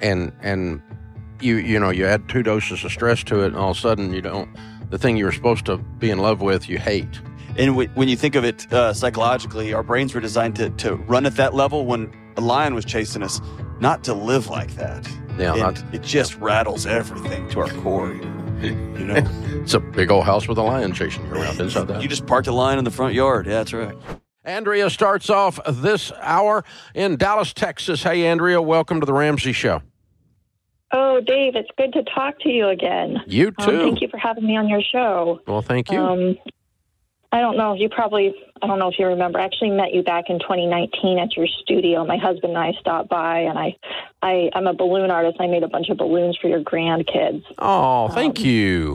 and 0.00 0.32
and 0.40 0.80
you 1.40 1.56
you 1.56 1.78
know 1.80 1.90
you 1.90 2.06
add 2.06 2.28
two 2.28 2.42
doses 2.44 2.84
of 2.84 2.92
stress 2.92 3.24
to 3.24 3.40
it, 3.42 3.46
and 3.48 3.56
all 3.56 3.72
of 3.72 3.76
a 3.76 3.80
sudden 3.80 4.12
you 4.12 4.22
don't 4.22 4.48
the 4.88 4.98
thing 4.98 5.16
you 5.16 5.24
were 5.24 5.32
supposed 5.32 5.66
to 5.66 5.78
be 5.98 6.10
in 6.10 6.18
love 6.18 6.40
with 6.40 6.68
you 6.68 6.78
hate. 6.78 7.20
And 7.58 7.68
w- 7.68 7.88
when 7.94 8.08
you 8.08 8.16
think 8.16 8.34
of 8.34 8.44
it 8.44 8.70
uh, 8.72 8.92
psychologically, 8.92 9.72
our 9.72 9.82
brains 9.82 10.14
were 10.14 10.20
designed 10.20 10.56
to, 10.56 10.70
to 10.70 10.94
run 10.96 11.24
at 11.26 11.36
that 11.36 11.54
level 11.54 11.86
when 11.86 12.12
a 12.36 12.40
lion 12.40 12.74
was 12.74 12.84
chasing 12.84 13.22
us, 13.22 13.40
not 13.80 14.04
to 14.04 14.14
live 14.14 14.48
like 14.48 14.74
that. 14.76 15.08
Yeah, 15.38 15.52
and 15.52 15.60
not- 15.62 15.82
it 15.94 16.02
just 16.02 16.36
rattles 16.36 16.86
everything 16.86 17.48
to 17.50 17.60
our 17.60 17.68
core. 17.68 18.12
You 18.60 18.74
know, 18.74 19.14
It's 19.62 19.74
a 19.74 19.80
big 19.80 20.10
old 20.10 20.24
house 20.24 20.46
with 20.48 20.58
a 20.58 20.62
lion 20.62 20.92
chasing 20.92 21.24
you 21.26 21.32
around 21.34 21.60
inside 21.60 21.88
that. 21.88 22.02
you 22.02 22.08
just 22.08 22.26
parked 22.26 22.46
a 22.46 22.52
lion 22.52 22.78
in 22.78 22.84
the 22.84 22.90
front 22.90 23.14
yard. 23.14 23.46
Yeah, 23.46 23.52
that's 23.54 23.72
right. 23.72 23.96
Andrea 24.44 24.88
starts 24.90 25.28
off 25.28 25.58
this 25.68 26.12
hour 26.20 26.62
in 26.94 27.16
Dallas, 27.16 27.52
Texas. 27.52 28.02
Hey, 28.02 28.26
Andrea, 28.26 28.62
welcome 28.62 29.00
to 29.00 29.06
the 29.06 29.12
Ramsey 29.12 29.52
Show. 29.52 29.82
Oh, 30.92 31.20
Dave, 31.20 31.56
it's 31.56 31.68
good 31.76 31.92
to 31.94 32.04
talk 32.14 32.38
to 32.40 32.48
you 32.48 32.68
again. 32.68 33.16
You 33.26 33.48
Um, 33.58 33.66
too. 33.66 33.78
thank 33.80 34.00
you 34.02 34.08
for 34.08 34.18
having 34.18 34.46
me 34.46 34.56
on 34.56 34.68
your 34.68 34.80
show. 34.82 35.40
Well, 35.48 35.62
thank 35.62 35.90
you. 35.90 35.98
Um, 35.98 36.36
I 37.36 37.40
don't 37.40 37.58
know. 37.58 37.74
if 37.74 37.80
You 37.80 37.90
probably, 37.90 38.34
I 38.62 38.66
don't 38.66 38.78
know 38.78 38.88
if 38.88 38.98
you 38.98 39.06
remember. 39.06 39.38
I 39.38 39.44
actually 39.44 39.68
met 39.68 39.92
you 39.92 40.02
back 40.02 40.30
in 40.30 40.38
2019 40.38 41.18
at 41.18 41.36
your 41.36 41.46
studio. 41.46 42.02
My 42.06 42.16
husband 42.16 42.56
and 42.56 42.58
I 42.58 42.72
stopped 42.80 43.10
by, 43.10 43.40
and 43.40 43.58
I, 43.58 43.76
I, 44.22 44.48
I'm 44.54 44.66
a 44.66 44.72
balloon 44.72 45.10
artist. 45.10 45.36
I 45.38 45.46
made 45.46 45.62
a 45.62 45.68
bunch 45.68 45.90
of 45.90 45.98
balloons 45.98 46.38
for 46.40 46.48
your 46.48 46.62
grandkids. 46.62 47.44
oh, 47.58 48.08
thank 48.08 48.40
you. 48.40 48.94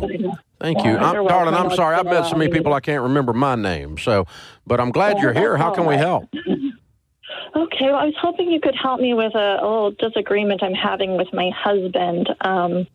Thank 0.59 0.83
you, 0.83 0.97
I'm, 0.97 1.27
darling. 1.27 1.53
I'm 1.53 1.69
sorry. 1.75 1.95
I've 1.95 2.05
met 2.05 2.25
so 2.25 2.35
many 2.35 2.51
people 2.51 2.73
I 2.73 2.79
can't 2.79 3.03
remember 3.03 3.31
my 3.31 3.53
name. 3.53 3.99
So, 3.99 4.25
but 4.65 4.79
I'm 4.79 4.91
glad 4.91 5.19
you're 5.19 5.33
here. 5.33 5.55
How 5.55 5.71
can 5.71 5.85
we 5.85 5.95
help? 5.95 6.27
Okay, 7.55 7.85
well, 7.85 7.95
I 7.95 8.05
was 8.05 8.15
hoping 8.19 8.49
you 8.49 8.61
could 8.61 8.75
help 8.75 9.01
me 9.01 9.13
with 9.13 9.35
a, 9.35 9.57
a 9.61 9.67
little 9.67 9.91
disagreement 9.91 10.63
I'm 10.63 10.73
having 10.73 11.15
with 11.15 11.27
my 11.33 11.51
husband. 11.55 12.29
Um, 12.41 12.87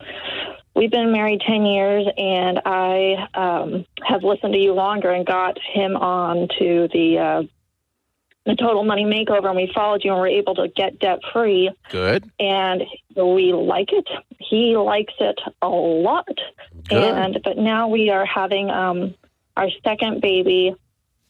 we've 0.77 0.91
been 0.91 1.11
married 1.11 1.41
10 1.41 1.65
years, 1.65 2.07
and 2.17 2.61
I 2.63 3.27
um, 3.33 3.85
have 4.03 4.23
listened 4.23 4.53
to 4.53 4.59
you 4.59 4.73
longer 4.73 5.09
and 5.11 5.25
got 5.25 5.57
him 5.59 5.97
on 5.97 6.47
to 6.59 6.87
the, 6.93 7.17
uh, 7.17 7.43
the 8.45 8.55
Total 8.55 8.83
Money 8.83 9.03
Makeover, 9.03 9.47
and 9.47 9.57
we 9.57 9.71
followed 9.73 10.03
you 10.03 10.11
and 10.11 10.19
were 10.21 10.27
able 10.27 10.55
to 10.55 10.67
get 10.69 10.99
debt 10.99 11.19
free, 11.33 11.71
Good. 11.89 12.29
and 12.39 12.83
we 13.15 13.51
like 13.53 13.91
it. 13.91 14.07
He 14.39 14.77
likes 14.77 15.13
it 15.19 15.39
a 15.61 15.67
lot. 15.67 16.37
Good. 16.87 17.03
And 17.03 17.39
but 17.43 17.57
now 17.57 17.89
we 17.89 18.09
are 18.09 18.25
having 18.25 18.69
um, 18.69 19.15
our 19.57 19.67
second 19.83 20.21
baby 20.21 20.75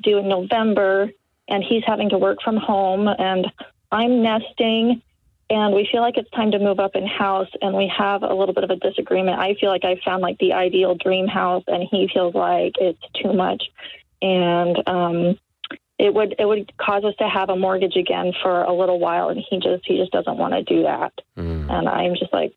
due 0.04 0.20
in 0.20 0.28
November, 0.28 1.10
and 1.48 1.64
he's 1.64 1.84
having 1.88 2.10
to 2.10 2.18
work 2.18 2.40
from 2.44 2.58
home, 2.58 3.08
and 3.08 3.48
I'm 3.92 4.22
nesting, 4.22 5.02
and 5.50 5.74
we 5.74 5.88
feel 5.92 6.02
like 6.02 6.18
it's 6.18 6.30
time 6.32 6.52
to 6.52 6.60
move 6.60 6.80
up 6.80 6.96
in 6.96 7.06
house 7.08 7.48
and 7.62 7.76
we 7.76 7.92
have 7.96 8.22
a 8.24 8.34
little 8.34 8.54
bit 8.54 8.64
of 8.64 8.70
a 8.70 8.76
disagreement 8.76 9.40
i 9.40 9.56
feel 9.60 9.70
like 9.70 9.86
i 9.86 9.96
found 10.04 10.22
like 10.22 10.38
the 10.40 10.54
ideal 10.54 10.96
dream 10.96 11.28
house 11.28 11.64
and 11.68 11.88
he 11.90 12.10
feels 12.14 12.34
like 12.36 12.74
it's 12.80 13.02
too 13.22 13.34
much 13.34 13.64
and 14.22 14.78
um 14.88 15.38
it 16.00 16.14
would 16.14 16.36
it 16.38 16.46
would 16.46 16.72
cause 16.78 17.04
us 17.04 17.16
to 17.18 17.28
have 17.28 17.50
a 17.50 17.56
mortgage 17.56 17.96
again 17.96 18.32
for 18.44 18.64
a 18.64 18.74
little 18.74 19.00
while 19.00 19.30
and 19.30 19.42
he 19.50 19.58
just 19.60 19.86
he 19.86 19.98
just 19.98 20.12
doesn't 20.12 20.38
want 20.38 20.54
to 20.54 20.64
do 20.64 20.84
that 20.84 21.14
Mm. 21.38 21.70
and 21.72 21.88
i'm 21.90 22.16
just 22.16 22.34
like 22.34 22.54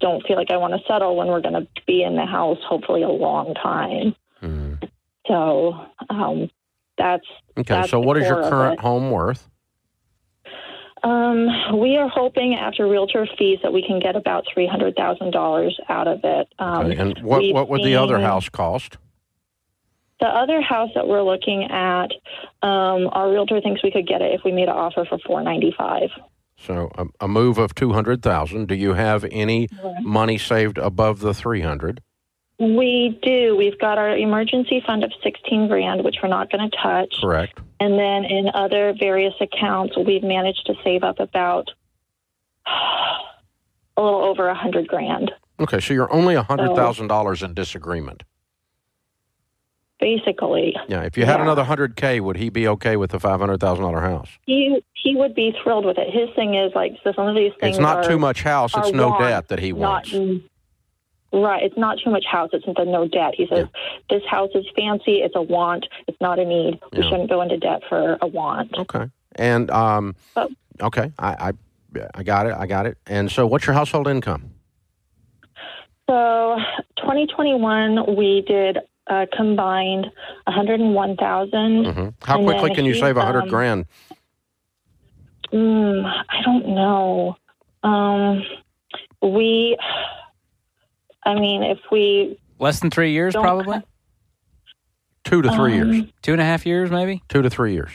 don't 0.00 0.24
feel 0.26 0.36
like 0.36 0.50
i 0.50 0.56
want 0.56 0.74
to 0.74 0.80
settle 0.88 1.16
when 1.16 1.26
we're 1.28 1.40
going 1.40 1.54
to 1.54 1.66
be 1.86 2.02
in 2.02 2.16
the 2.16 2.26
house 2.26 2.58
hopefully 2.66 3.02
a 3.02 3.08
long 3.08 3.54
time 3.54 4.14
Mm. 4.42 4.88
so 5.26 5.74
um 6.10 6.48
that's 6.96 7.26
Okay, 7.56 7.74
That's 7.74 7.90
so 7.90 7.98
what 8.00 8.16
is 8.16 8.28
your 8.28 8.42
current 8.48 8.78
home 8.80 9.10
worth? 9.10 9.48
Um, 11.02 11.78
we 11.78 11.96
are 11.96 12.08
hoping 12.08 12.54
after 12.54 12.88
realtor 12.88 13.26
fees 13.38 13.58
that 13.62 13.72
we 13.72 13.82
can 13.86 14.00
get 14.00 14.16
about 14.16 14.44
three 14.52 14.66
hundred 14.66 14.96
thousand 14.96 15.30
dollars 15.32 15.78
out 15.88 16.08
of 16.08 16.20
it. 16.24 16.48
Um, 16.58 16.86
Okay, 16.86 16.96
and 16.96 17.18
what 17.22 17.42
what 17.52 17.68
would 17.68 17.84
the 17.84 17.96
other 17.96 18.18
house 18.20 18.48
cost? 18.48 18.98
The 20.20 20.26
other 20.26 20.60
house 20.60 20.90
that 20.96 21.06
we're 21.06 21.22
looking 21.22 21.62
at, 21.70 22.10
um, 22.62 23.08
our 23.12 23.30
realtor 23.30 23.60
thinks 23.60 23.84
we 23.84 23.92
could 23.92 24.08
get 24.08 24.20
it 24.20 24.34
if 24.34 24.40
we 24.44 24.50
made 24.50 24.68
an 24.68 24.74
offer 24.74 25.04
for 25.08 25.18
four 25.24 25.42
ninety 25.42 25.72
five. 25.78 26.10
So 26.56 26.90
a, 26.96 27.06
a 27.20 27.28
move 27.28 27.58
of 27.58 27.74
two 27.74 27.92
hundred 27.92 28.22
thousand. 28.22 28.66
Do 28.66 28.74
you 28.74 28.94
have 28.94 29.24
any 29.30 29.68
money 30.02 30.36
saved 30.38 30.76
above 30.78 31.20
the 31.20 31.32
three 31.32 31.60
hundred? 31.60 32.02
We 32.60 33.18
do. 33.22 33.56
We've 33.56 33.78
got 33.78 33.98
our 33.98 34.16
emergency 34.16 34.82
fund 34.84 35.04
of 35.04 35.12
sixteen 35.22 35.68
grand, 35.68 36.02
which 36.04 36.16
we're 36.22 36.28
not 36.28 36.50
going 36.50 36.68
to 36.68 36.76
touch, 36.76 37.14
Correct. 37.20 37.58
and 37.78 37.92
then 37.94 38.24
in 38.24 38.50
other 38.52 38.94
various 38.98 39.34
accounts, 39.40 39.96
we've 39.96 40.24
managed 40.24 40.66
to 40.66 40.74
save 40.82 41.04
up 41.04 41.20
about 41.20 41.68
a 42.66 44.02
little 44.02 44.24
over 44.24 44.48
a 44.48 44.54
hundred 44.56 44.88
grand. 44.88 45.30
Okay, 45.60 45.78
so 45.80 45.94
you're 45.94 46.12
only 46.12 46.34
a 46.34 46.42
hundred 46.42 46.74
thousand 46.74 47.06
dollars 47.06 47.42
in 47.44 47.54
disagreement. 47.54 48.24
Basically, 50.00 50.76
Yeah, 50.88 51.02
if 51.02 51.16
you 51.18 51.24
had 51.26 51.38
Yeah. 51.38 51.42
another 51.42 51.64
hundred 51.64 51.96
k, 51.96 52.20
would 52.20 52.36
he 52.36 52.50
be 52.50 52.68
okay 52.68 52.96
with 52.96 53.10
the 53.10 53.18
five 53.20 53.38
hundred 53.40 53.60
thousand 53.60 53.84
dollar 53.84 54.00
house? 54.00 54.28
he 54.46 54.82
he 54.94 55.14
would 55.16 55.34
be 55.34 55.52
thrilled 55.62 55.84
with 55.84 55.98
it. 55.98 56.08
His 56.12 56.28
thing 56.34 56.54
is 56.56 56.72
like 56.74 56.92
so 57.04 57.12
some 57.14 57.26
of 57.28 57.34
these 57.36 57.52
things. 57.60 57.76
It's 57.76 57.82
not 57.82 57.98
are, 57.98 58.08
too 58.08 58.18
much 58.18 58.42
house. 58.42 58.72
It's 58.76 58.92
no 58.92 59.08
wants, 59.10 59.24
debt 59.24 59.48
that 59.48 59.58
he 59.60 59.72
not- 59.72 60.06
wants. 60.12 60.44
Right, 61.32 61.62
it's 61.62 61.76
not 61.76 61.98
too 62.02 62.10
much 62.10 62.24
house. 62.24 62.50
It's 62.54 62.64
the 62.64 62.84
no 62.84 63.06
debt. 63.06 63.34
He 63.36 63.46
says 63.48 63.66
this 64.08 64.22
house 64.28 64.50
is 64.54 64.64
fancy. 64.74 65.16
It's 65.16 65.36
a 65.36 65.42
want. 65.42 65.86
It's 66.06 66.18
not 66.20 66.38
a 66.38 66.44
need. 66.44 66.80
We 66.92 67.02
Yeah. 67.02 67.10
shouldn't 67.10 67.28
go 67.28 67.42
into 67.42 67.58
debt 67.58 67.82
for 67.88 68.16
a 68.22 68.26
want. 68.26 68.74
Okay, 68.78 69.10
and 69.36 69.70
um, 69.70 70.14
Oh. 70.36 70.48
okay, 70.80 71.12
I, 71.18 71.50
I 71.50 71.52
I 72.14 72.22
got 72.22 72.46
it. 72.46 72.54
I 72.56 72.66
got 72.66 72.86
it. 72.86 72.96
And 73.06 73.30
so, 73.30 73.46
what's 73.46 73.66
your 73.66 73.74
household 73.74 74.08
income? 74.08 74.52
So, 76.08 76.56
2021, 76.96 78.16
we 78.16 78.42
did 78.46 78.78
uh, 79.08 79.26
combined 79.36 80.06
101,000. 80.44 81.84
hmm 81.84 82.08
How 82.22 82.42
quickly 82.42 82.74
can 82.74 82.86
you 82.86 82.94
he, 82.94 83.00
save 83.00 83.16
a 83.18 83.24
hundred 83.24 83.42
um, 83.42 83.48
grand? 83.48 83.86
Mm, 85.52 86.04
I 86.28 86.42
don't 86.42 86.68
know. 86.68 87.36
Um, 87.82 88.42
we, 89.22 89.76
I 91.28 91.34
mean, 91.38 91.62
if 91.62 91.78
we 91.92 92.38
Less 92.58 92.80
than 92.80 92.90
three 92.90 93.12
years, 93.12 93.34
probably 93.34 93.64
cut- 93.74 93.84
Two 95.24 95.42
to 95.42 95.52
three 95.52 95.78
um, 95.78 95.92
years. 95.92 96.06
two 96.22 96.32
and 96.32 96.40
a 96.40 96.44
half 96.44 96.64
years, 96.64 96.90
maybe. 96.90 97.22
Two 97.28 97.42
to 97.42 97.50
three 97.50 97.74
years. 97.74 97.90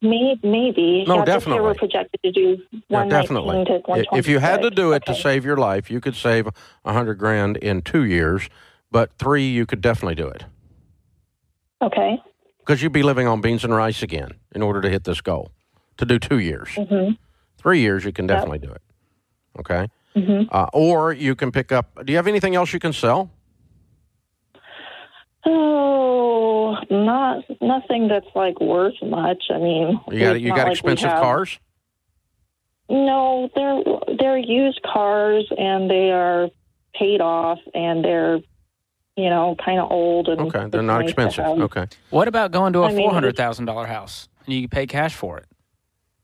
May, 0.00 0.36
maybe. 0.42 1.04
No, 1.06 1.18
yeah, 1.18 1.24
definitely. 1.24 1.62
we're 1.62 1.74
projected 1.74 2.20
to 2.24 2.32
do 2.32 2.58
Yeah, 2.88 3.04
119 3.04 3.08
definitely. 3.10 3.64
to 3.66 3.72
I- 3.72 3.76
126. 3.86 4.18
If 4.18 4.26
you 4.28 4.38
had 4.40 4.62
to 4.62 4.70
do 4.70 4.90
it 4.92 5.06
to 5.06 5.14
save 5.14 5.44
your 5.44 5.56
life, 5.56 5.90
you 5.92 6.00
could 6.00 6.16
save 6.16 6.48
a 6.84 6.92
hundred 6.92 7.14
grand 7.16 7.56
in 7.58 7.82
two 7.82 8.04
years. 8.04 8.48
But 8.90 9.12
three, 9.16 9.48
you 9.48 9.64
could 9.64 9.80
definitely 9.80 10.16
do 10.16 10.28
it 10.28 10.44
Okay. 11.80 12.18
because 12.58 12.82
you'd 12.82 12.92
be 12.92 13.02
living 13.02 13.26
on 13.28 13.40
beans 13.40 13.64
and 13.64 13.74
rice 13.74 14.02
again 14.02 14.32
in 14.54 14.60
order 14.62 14.80
to 14.80 14.90
hit 14.90 15.04
this 15.04 15.20
goal. 15.20 15.50
To 15.98 16.04
do 16.04 16.18
two 16.18 16.38
years, 16.40 16.68
hmm 16.74 17.10
three 17.58 17.80
years, 17.80 18.04
you 18.04 18.12
can 18.12 18.26
definitely 18.26 18.58
do 18.58 18.70
it. 18.72 18.82
Okay. 19.60 19.86
Hmm 20.14 20.42
Uh, 20.50 20.66
or 20.72 21.12
you 21.12 21.34
can 21.34 21.50
pick 21.52 21.72
up. 21.72 22.04
Do 22.04 22.12
you 22.12 22.16
have 22.16 22.26
anything 22.26 22.54
else 22.54 22.72
you 22.72 22.78
can 22.80 22.92
sell? 22.92 23.30
Oh, 25.44 26.76
not 26.90 27.44
nothing 27.60 28.08
that's 28.08 28.26
like 28.34 28.60
worth 28.60 28.94
much. 29.02 29.44
I 29.50 29.58
mean, 29.58 29.98
You 30.10 30.18
got 30.20 30.40
you 30.40 30.48
got 30.50 30.64
like 30.68 30.72
expensive 30.72 31.10
have- 31.10 31.22
cars. 31.22 31.58
No, 32.88 33.48
they're 33.54 33.82
they're 34.18 34.38
used 34.38 34.80
cars 34.82 35.50
and 35.56 35.90
they 35.90 36.10
are 36.12 36.50
paid 36.94 37.20
off 37.22 37.58
and 37.74 38.04
they're 38.04 38.40
you 39.16 39.30
know 39.30 39.56
kind 39.64 39.80
of 39.80 39.90
old 39.90 40.28
and 40.28 40.40
Okay, 40.42 40.68
they're 40.68 40.82
not 40.82 40.98
nice 41.00 41.08
expensive. 41.10 41.44
Okay. 41.44 41.86
What 42.10 42.28
about 42.28 42.50
going 42.52 42.72
to 42.74 42.80
a 42.80 42.88
I 42.88 42.92
mean, 42.92 42.98
four 42.98 43.12
hundred 43.12 43.36
thousand 43.36 43.64
dollar 43.64 43.86
house 43.86 44.28
and 44.46 44.54
you 44.54 44.68
pay 44.68 44.86
cash 44.86 45.14
for 45.14 45.38
it? 45.38 45.46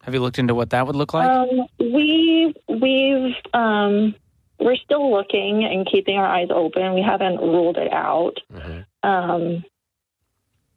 Have 0.09 0.15
you 0.15 0.21
looked 0.23 0.39
into 0.39 0.55
what 0.55 0.71
that 0.71 0.87
would 0.87 0.97
look 0.97 1.13
like? 1.13 1.29
Um, 1.29 1.67
we 1.79 2.55
we've 2.67 3.35
um, 3.53 4.15
we're 4.59 4.77
still 4.77 5.11
looking 5.13 5.65
and 5.67 5.87
keeping 5.87 6.17
our 6.17 6.25
eyes 6.27 6.49
open. 6.51 6.95
We 6.95 7.03
haven't 7.03 7.37
ruled 7.37 7.77
it 7.77 7.93
out. 7.93 8.39
Mhm. 8.51 8.87
Um, 9.03 9.65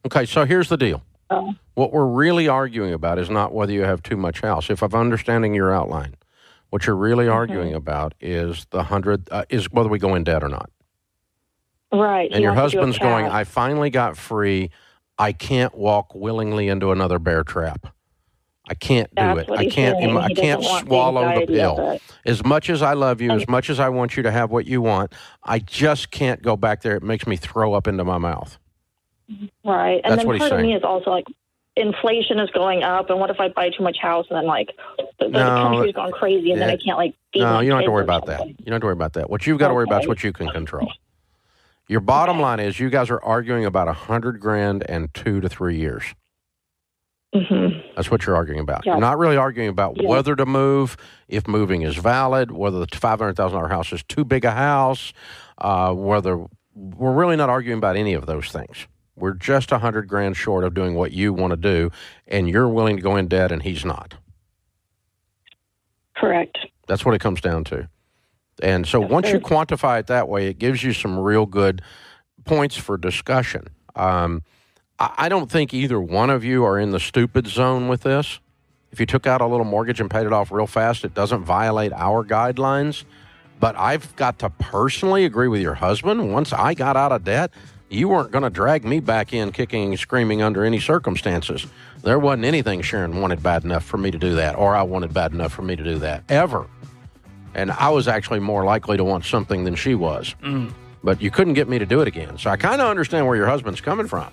Okay. 0.05 0.25
So 0.25 0.43
here's 0.43 0.67
the 0.67 0.75
deal. 0.75 1.01
Oh. 1.29 1.53
What 1.75 1.93
we're 1.93 2.07
really 2.07 2.49
arguing 2.49 2.91
about 2.93 3.19
is 3.19 3.29
not 3.29 3.53
whether 3.53 3.71
you 3.71 3.83
have 3.83 4.03
too 4.03 4.17
much 4.17 4.41
house. 4.41 4.69
If 4.69 4.83
I'm 4.83 4.93
understanding 4.93 5.53
your 5.55 5.73
outline, 5.73 6.15
what 6.69 6.85
you're 6.85 6.97
really 6.97 7.27
Mm-hmm. 7.27 7.33
arguing 7.33 7.73
about 7.73 8.13
is 8.19 8.67
the 8.71 8.83
hundred 8.83 9.29
uh, 9.31 9.45
is 9.49 9.71
whether 9.71 9.87
we 9.87 9.97
go 9.97 10.13
in 10.13 10.25
debt 10.25 10.43
or 10.43 10.49
not. 10.49 10.69
right. 11.93 12.25
And 12.29 12.35
he 12.39 12.41
your 12.41 12.53
wants 12.53 12.71
to 12.73 12.79
do 12.79 12.81
a 12.81 12.85
husband's 12.85 12.99
going. 12.99 13.27
I 13.27 13.45
finally 13.45 13.91
got 13.91 14.17
free. 14.17 14.71
I 15.17 15.31
can't 15.31 15.73
walk 15.73 16.13
willingly 16.13 16.67
into 16.67 16.91
another 16.91 17.17
bear 17.17 17.45
trap. 17.45 17.93
I 18.71 18.73
can't 18.73 19.09
do 19.09 19.15
That's 19.21 19.49
it. 19.49 19.51
I 19.51 19.65
can't. 19.67 20.17
I 20.17 20.33
can't 20.33 20.63
swallow 20.63 21.37
the 21.41 21.45
pill. 21.45 21.99
As 22.25 22.41
much 22.45 22.69
as 22.69 22.81
I 22.81 22.93
love 22.93 23.19
you, 23.19 23.29
And- 23.29 23.41
as 23.41 23.47
much 23.49 23.69
as 23.69 23.81
I 23.81 23.89
want 23.89 24.15
you 24.15 24.23
to 24.23 24.31
have 24.31 24.49
what 24.49 24.65
you 24.65 24.81
want, 24.81 25.11
I 25.43 25.59
just 25.59 26.09
can't 26.09 26.41
go 26.41 26.55
back 26.55 26.81
there. 26.81 26.95
It 26.95 27.03
makes 27.03 27.27
me 27.27 27.35
throw 27.35 27.73
up 27.73 27.85
into 27.85 28.05
my 28.05 28.17
mouth. 28.17 28.57
Right. 29.65 29.99
And 30.05 30.11
That's 30.13 30.21
then 30.21 30.27
what 30.27 30.37
he's 30.37 30.47
part 30.47 30.61
of 30.61 30.65
me 30.65 30.73
is 30.73 30.83
also 30.85 31.09
like, 31.09 31.25
inflation 31.75 32.39
is 32.39 32.49
going 32.51 32.81
up, 32.81 33.09
and 33.09 33.19
what 33.19 33.29
if 33.29 33.41
I 33.41 33.49
buy 33.49 33.71
too 33.71 33.83
much 33.83 33.97
house 33.97 34.25
and 34.29 34.37
then 34.37 34.45
like 34.45 34.69
the, 35.19 35.27
the 35.27 35.39
country's 35.39 35.93
gone 35.93 36.13
crazy, 36.13 36.53
and 36.53 36.61
then. 36.61 36.69
I 36.69 36.77
can't 36.77 36.97
like. 36.97 37.13
No, 37.35 37.59
you 37.59 37.71
don't 37.71 37.79
have 37.79 37.85
to 37.87 37.91
worry 37.91 37.99
or 37.99 38.03
about 38.03 38.27
that. 38.27 38.47
You 38.47 38.55
don't 38.65 38.73
have 38.75 38.81
to 38.81 38.87
worry 38.87 38.93
about 38.93 39.13
that. 39.13 39.29
What 39.29 39.45
you've 39.45 39.59
got 39.59 39.67
to 39.67 39.73
worry 39.73 39.83
about 39.83 40.03
is 40.03 40.07
what 40.07 40.23
you 40.23 40.31
can 40.31 40.47
control. 40.47 40.89
Your 41.89 41.99
bottom 41.99 42.39
line 42.39 42.61
is 42.61 42.79
you 42.79 42.89
guys 42.89 43.09
are 43.09 43.21
arguing 43.21 43.65
about 43.65 43.89
a 43.89 43.93
hundred 43.93 44.39
grand 44.39 44.89
and 44.89 45.13
two 45.13 45.41
to 45.41 45.49
three 45.49 45.77
years. 45.77 46.03
Mhm. 47.33 47.95
That's 47.95 48.11
what 48.11 48.25
you're 48.25 48.35
arguing 48.35 48.59
about. 48.59 48.85
Yeah. 48.85 48.93
You're 48.93 49.01
not 49.01 49.17
really 49.17 49.37
arguing 49.37 49.69
about 49.69 50.01
Yeah. 50.01 50.09
whether 50.09 50.35
to 50.35 50.45
move, 50.45 50.97
if 51.29 51.47
moving 51.47 51.81
is 51.81 51.95
valid, 51.95 52.51
whether 52.51 52.79
the 52.79 52.87
five 52.97 53.19
hundred 53.19 53.35
thousand 53.37 53.57
dollar 53.57 53.69
house 53.69 53.93
is 53.93 54.03
too 54.03 54.25
big 54.25 54.43
a 54.43 54.51
house, 54.51 55.13
uh, 55.59 55.93
whether 55.93 56.45
we're 56.75 57.13
really 57.13 57.35
not 57.37 57.49
arguing 57.49 57.77
about 57.77 57.95
any 57.95 58.13
of 58.13 58.25
those 58.25 58.49
things. 58.51 58.85
We're 59.15 59.33
just 59.33 59.71
a 59.71 59.77
hundred 59.77 60.07
grand 60.07 60.35
short 60.35 60.63
of 60.63 60.73
doing 60.73 60.95
what 60.95 61.11
you 61.11 61.31
want 61.33 61.51
to 61.51 61.57
do, 61.57 61.91
and 62.27 62.49
you're 62.49 62.67
willing 62.67 62.97
to 62.97 63.01
go 63.01 63.15
in 63.15 63.27
debt, 63.27 63.51
and 63.51 63.61
he's 63.63 63.85
not. 63.85 64.15
Correct. 66.15 66.57
That's 66.87 67.05
what 67.05 67.15
it 67.15 67.19
comes 67.19 67.41
down 67.41 67.63
to. 67.65 67.87
And 68.61 68.85
so 68.85 68.99
once 68.99 69.29
you 69.31 69.39
quantify 69.39 69.99
it 69.99 70.07
that 70.07 70.27
way, 70.27 70.47
it 70.47 70.59
gives 70.59 70.83
you 70.83 70.93
some 70.93 71.17
real 71.17 71.45
good 71.45 71.81
points 72.45 72.75
for 72.75 72.97
discussion. 72.97 73.67
Um, 73.95 74.43
I, 75.01 75.29
don't 75.29 75.49
think 75.49 75.73
either 75.73 75.99
one 75.99 76.29
of 76.29 76.43
you 76.43 76.63
are 76.63 76.77
in 76.77 76.91
the 76.91 76.99
stupid 76.99 77.47
zone 77.47 77.87
with 77.87 78.01
this. 78.01 78.39
If 78.91 78.99
you 78.99 79.05
took 79.05 79.25
out 79.25 79.41
a 79.41 79.47
little 79.47 79.65
mortgage 79.65 79.99
and 79.99 80.11
paid 80.11 80.27
it 80.27 80.33
off 80.33 80.51
real 80.51 80.67
fast, 80.67 81.03
it 81.03 81.13
doesn't 81.13 81.43
violate 81.43 81.91
our 81.93 82.23
guidelines. 82.23 83.03
But 83.59 83.75
I've 83.77 84.15
got 84.15 84.39
to 84.39 84.49
personally 84.49 85.25
agree 85.25 85.47
with 85.47 85.61
your 85.61 85.75
husband. 85.75 86.31
Once 86.31 86.53
I 86.53 86.73
got 86.73 86.97
out 86.97 87.11
of 87.11 87.23
debt, 87.23 87.51
you 87.89 88.09
weren't 88.09 88.31
going 88.31 88.43
to 88.43 88.49
drag 88.49 88.85
me 88.85 88.99
back 88.99 89.33
in 89.33 89.51
kicking 89.51 89.89
and 89.91 89.99
screaming 89.99 90.41
under 90.41 90.63
any 90.63 90.79
circumstances. 90.79 91.65
There 92.03 92.19
wasn't 92.19 92.45
anything 92.45 92.81
Sharon 92.81 93.21
wanted 93.21 93.41
bad 93.41 93.63
enough 93.63 93.83
for 93.83 93.97
me 93.97 94.11
to 94.11 94.17
do 94.17 94.35
that, 94.35 94.55
or 94.55 94.75
I 94.75 94.83
wanted 94.83 95.13
bad 95.13 95.33
enough 95.33 95.53
for 95.53 95.61
me 95.61 95.75
to 95.75 95.83
do 95.83 95.99
that, 95.99 96.23
ever. 96.29 96.67
And 97.53 97.71
I 97.71 97.89
was 97.89 98.07
actually 98.07 98.39
more 98.39 98.63
likely 98.65 98.97
to 98.97 99.03
want 99.03 99.25
something 99.25 99.63
than 99.63 99.75
she 99.75 99.95
was. 99.95 100.35
Mm. 100.41 100.73
But 101.03 101.21
you 101.21 101.31
couldn't 101.31 101.53
get 101.53 101.67
me 101.67 101.79
to 101.79 101.85
do 101.85 102.01
it 102.01 102.07
again. 102.07 102.37
So 102.37 102.49
I 102.49 102.57
kind 102.57 102.81
of 102.81 102.87
understand 102.87 103.27
where 103.27 103.35
your 103.35 103.47
husband's 103.47 103.81
coming 103.81 104.07
from. 104.07 104.31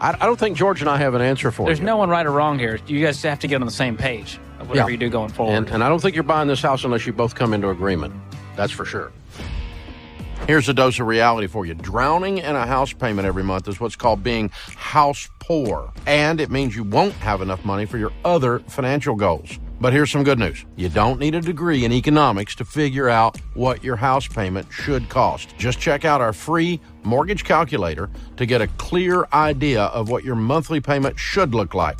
I, 0.00 0.12
I 0.20 0.26
don't 0.26 0.38
think 0.38 0.56
George 0.56 0.80
and 0.80 0.88
I 0.90 0.96
have 0.98 1.14
an 1.14 1.20
answer 1.22 1.50
for 1.50 1.62
it. 1.62 1.66
There's 1.66 1.78
you. 1.80 1.84
no 1.84 1.96
one 1.96 2.08
right 2.08 2.24
or 2.26 2.30
wrong 2.32 2.58
here. 2.58 2.78
You 2.86 3.04
guys 3.04 3.22
have 3.22 3.38
to 3.40 3.46
get 3.46 3.60
on 3.60 3.66
the 3.66 3.72
same 3.72 3.96
page 3.96 4.38
of 4.58 4.68
whatever 4.68 4.88
Yeah. 4.88 4.92
you 4.92 4.98
do 4.98 5.10
going 5.10 5.30
forward. 5.30 5.54
And, 5.54 5.68
and 5.68 5.84
I 5.84 5.88
don't 5.88 6.00
think 6.00 6.14
you're 6.14 6.24
buying 6.24 6.48
this 6.48 6.62
house 6.62 6.84
unless 6.84 7.06
you 7.06 7.12
both 7.12 7.34
come 7.34 7.52
into 7.52 7.68
agreement. 7.70 8.14
That's 8.56 8.72
for 8.72 8.84
sure. 8.84 9.12
Here's 10.46 10.68
a 10.68 10.74
dose 10.74 10.98
of 10.98 11.06
reality 11.06 11.46
for 11.46 11.66
you. 11.66 11.74
Drowning 11.74 12.38
in 12.38 12.56
a 12.56 12.66
house 12.66 12.92
payment 12.94 13.26
every 13.26 13.44
month 13.44 13.68
is 13.68 13.78
what's 13.78 13.94
called 13.94 14.22
being 14.22 14.48
house 14.74 15.28
poor. 15.38 15.92
And 16.06 16.40
it 16.40 16.50
means 16.50 16.74
you 16.74 16.82
won't 16.82 17.12
have 17.14 17.42
enough 17.42 17.64
money 17.64 17.84
for 17.84 17.98
your 17.98 18.10
other 18.24 18.60
financial 18.60 19.14
goals. 19.14 19.58
But 19.80 19.94
here's 19.94 20.10
some 20.10 20.24
good 20.24 20.38
news. 20.38 20.66
You 20.76 20.90
don't 20.90 21.18
need 21.18 21.34
a 21.34 21.40
degree 21.40 21.86
in 21.86 21.92
economics 21.92 22.54
to 22.56 22.66
figure 22.66 23.08
out 23.08 23.38
what 23.54 23.82
your 23.82 23.96
house 23.96 24.28
payment 24.28 24.70
should 24.70 25.08
cost. 25.08 25.56
Just 25.56 25.80
check 25.80 26.04
out 26.04 26.20
our 26.20 26.34
free 26.34 26.78
mortgage 27.02 27.44
calculator 27.44 28.10
to 28.36 28.44
get 28.44 28.60
a 28.60 28.66
clear 28.66 29.26
idea 29.32 29.84
of 29.84 30.10
what 30.10 30.22
your 30.22 30.36
monthly 30.36 30.80
payment 30.80 31.18
should 31.18 31.54
look 31.54 31.74
like. 31.74 31.98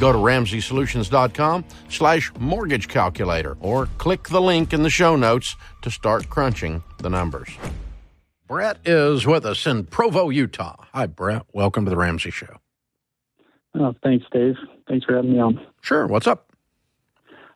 Go 0.00 0.10
to 0.10 0.18
RamseySolutions.com 0.18 1.64
slash 1.90 2.32
mortgage 2.38 2.88
calculator 2.88 3.58
or 3.60 3.86
click 3.98 4.28
the 4.28 4.40
link 4.40 4.72
in 4.72 4.82
the 4.82 4.90
show 4.90 5.14
notes 5.14 5.54
to 5.82 5.90
start 5.90 6.30
crunching 6.30 6.82
the 6.98 7.10
numbers. 7.10 7.50
Brett 8.46 8.78
is 8.86 9.26
with 9.26 9.44
us 9.44 9.66
in 9.66 9.84
Provo, 9.84 10.30
Utah. 10.30 10.76
Hi, 10.94 11.04
Brett. 11.04 11.42
Welcome 11.52 11.84
to 11.84 11.90
the 11.90 11.96
Ramsey 11.98 12.30
Show. 12.30 12.56
Oh, 13.74 13.94
thanks, 14.02 14.24
Dave. 14.32 14.54
Thanks 14.88 15.04
for 15.04 15.14
having 15.14 15.34
me 15.34 15.38
on. 15.38 15.60
Sure. 15.82 16.06
What's 16.06 16.26
up? 16.26 16.47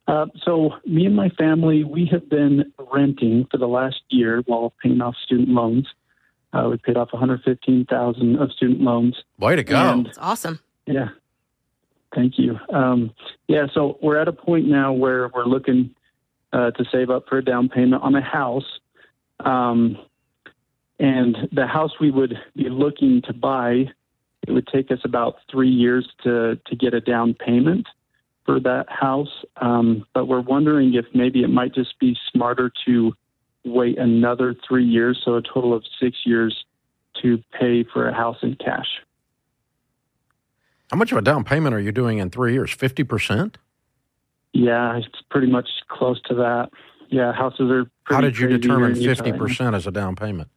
Uh, 0.09 0.27
so, 0.45 0.71
me 0.85 1.07
and 1.07 1.15
my 1.15 1.29
family, 1.31 1.85
we 1.85 2.07
have 2.11 2.29
been 2.29 2.73
renting 2.93 3.47
for 3.51 3.57
the 3.57 3.69
last 3.69 4.01
year 4.09 4.43
while 4.47 4.73
paying 4.83 5.01
off 5.01 5.15
student 5.25 5.49
loans. 5.49 5.87
Uh, 6.53 6.69
we 6.71 6.77
paid 6.77 6.97
off 6.97 7.13
115,000 7.13 8.37
of 8.37 8.51
student 8.53 8.81
loans. 8.81 9.17
Way 9.39 9.57
to 9.57 9.63
go. 9.65 9.77
And- 9.77 10.07
It's 10.09 10.19
awesome. 10.19 10.59
Yeah. 10.87 11.11
Thank 12.15 12.39
you. 12.39 12.59
Um, 12.73 13.13
yeah, 13.49 13.67
so 13.73 13.99
we're 14.03 14.19
at 14.19 14.29
a 14.29 14.33
point 14.33 14.67
now 14.69 14.93
where 14.93 15.29
we're 15.29 15.47
looking 15.47 15.95
uh, 16.53 16.73
to 16.73 16.85
save 16.93 17.09
up 17.09 17.27
for 17.29 17.39
a 17.39 17.45
down 17.45 17.69
payment 17.71 18.03
on 18.03 18.15
a 18.15 18.21
house. 18.21 18.81
Um, 19.41 19.97
and 20.99 21.49
the 21.53 21.67
house 21.67 21.93
we 22.01 22.11
would 22.11 22.35
be 22.55 22.69
looking 22.69 23.23
to 23.23 23.33
buy, 23.33 23.87
it 24.47 24.53
would 24.53 24.67
take 24.67 24.91
us 24.91 24.99
about 25.05 25.37
three 25.51 25.71
years 25.71 26.07
to, 26.25 26.57
to 26.67 26.77
get 26.77 26.93
a 26.93 27.01
down 27.01 27.33
payment 27.35 27.87
for 28.45 28.61
that 28.61 28.87
house, 28.89 29.45
um, 29.61 30.05
but 30.15 30.27
we're 30.27 30.41
wondering 30.41 30.95
if 30.95 31.07
maybe 31.15 31.43
it 31.43 31.49
might 31.49 31.75
just 31.75 31.99
be 31.99 32.17
smarter 32.33 32.73
to 32.87 33.13
wait 33.65 33.99
another 33.99 34.55
three 34.67 34.85
years, 34.85 35.21
so 35.25 35.37
a 35.37 35.43
total 35.43 35.75
of 35.75 35.85
six 36.01 36.19
years, 36.25 36.65
to 37.23 37.39
pay 37.59 37.85
for 37.85 38.09
a 38.09 38.15
house 38.15 38.39
in 38.43 38.57
cash. 38.57 38.89
How 40.91 40.97
much 40.97 41.13
of 41.13 41.19
a 41.19 41.23
down 41.23 41.45
payment 41.45 41.75
are 41.75 41.81
you 41.81 41.93
doing 41.93 42.19
in 42.19 42.31
three 42.31 42.53
years? 42.53 42.71
50%? 42.75 43.55
Yeah, 44.53 44.97
it's 44.97 45.07
pretty 45.31 45.47
much 45.47 45.69
close 45.89 46.21
to 46.23 46.35
that. 46.35 46.71
Yeah, 47.09 47.33
houses 47.33 47.71
are 47.71 47.91
How 48.05 48.21
did 48.21 48.39
you 48.39 48.49
determine 48.49 48.95
50% 48.95 49.75
as 49.75 49.87
a 49.87 49.91
down 49.91 50.17
payment? 50.17 50.49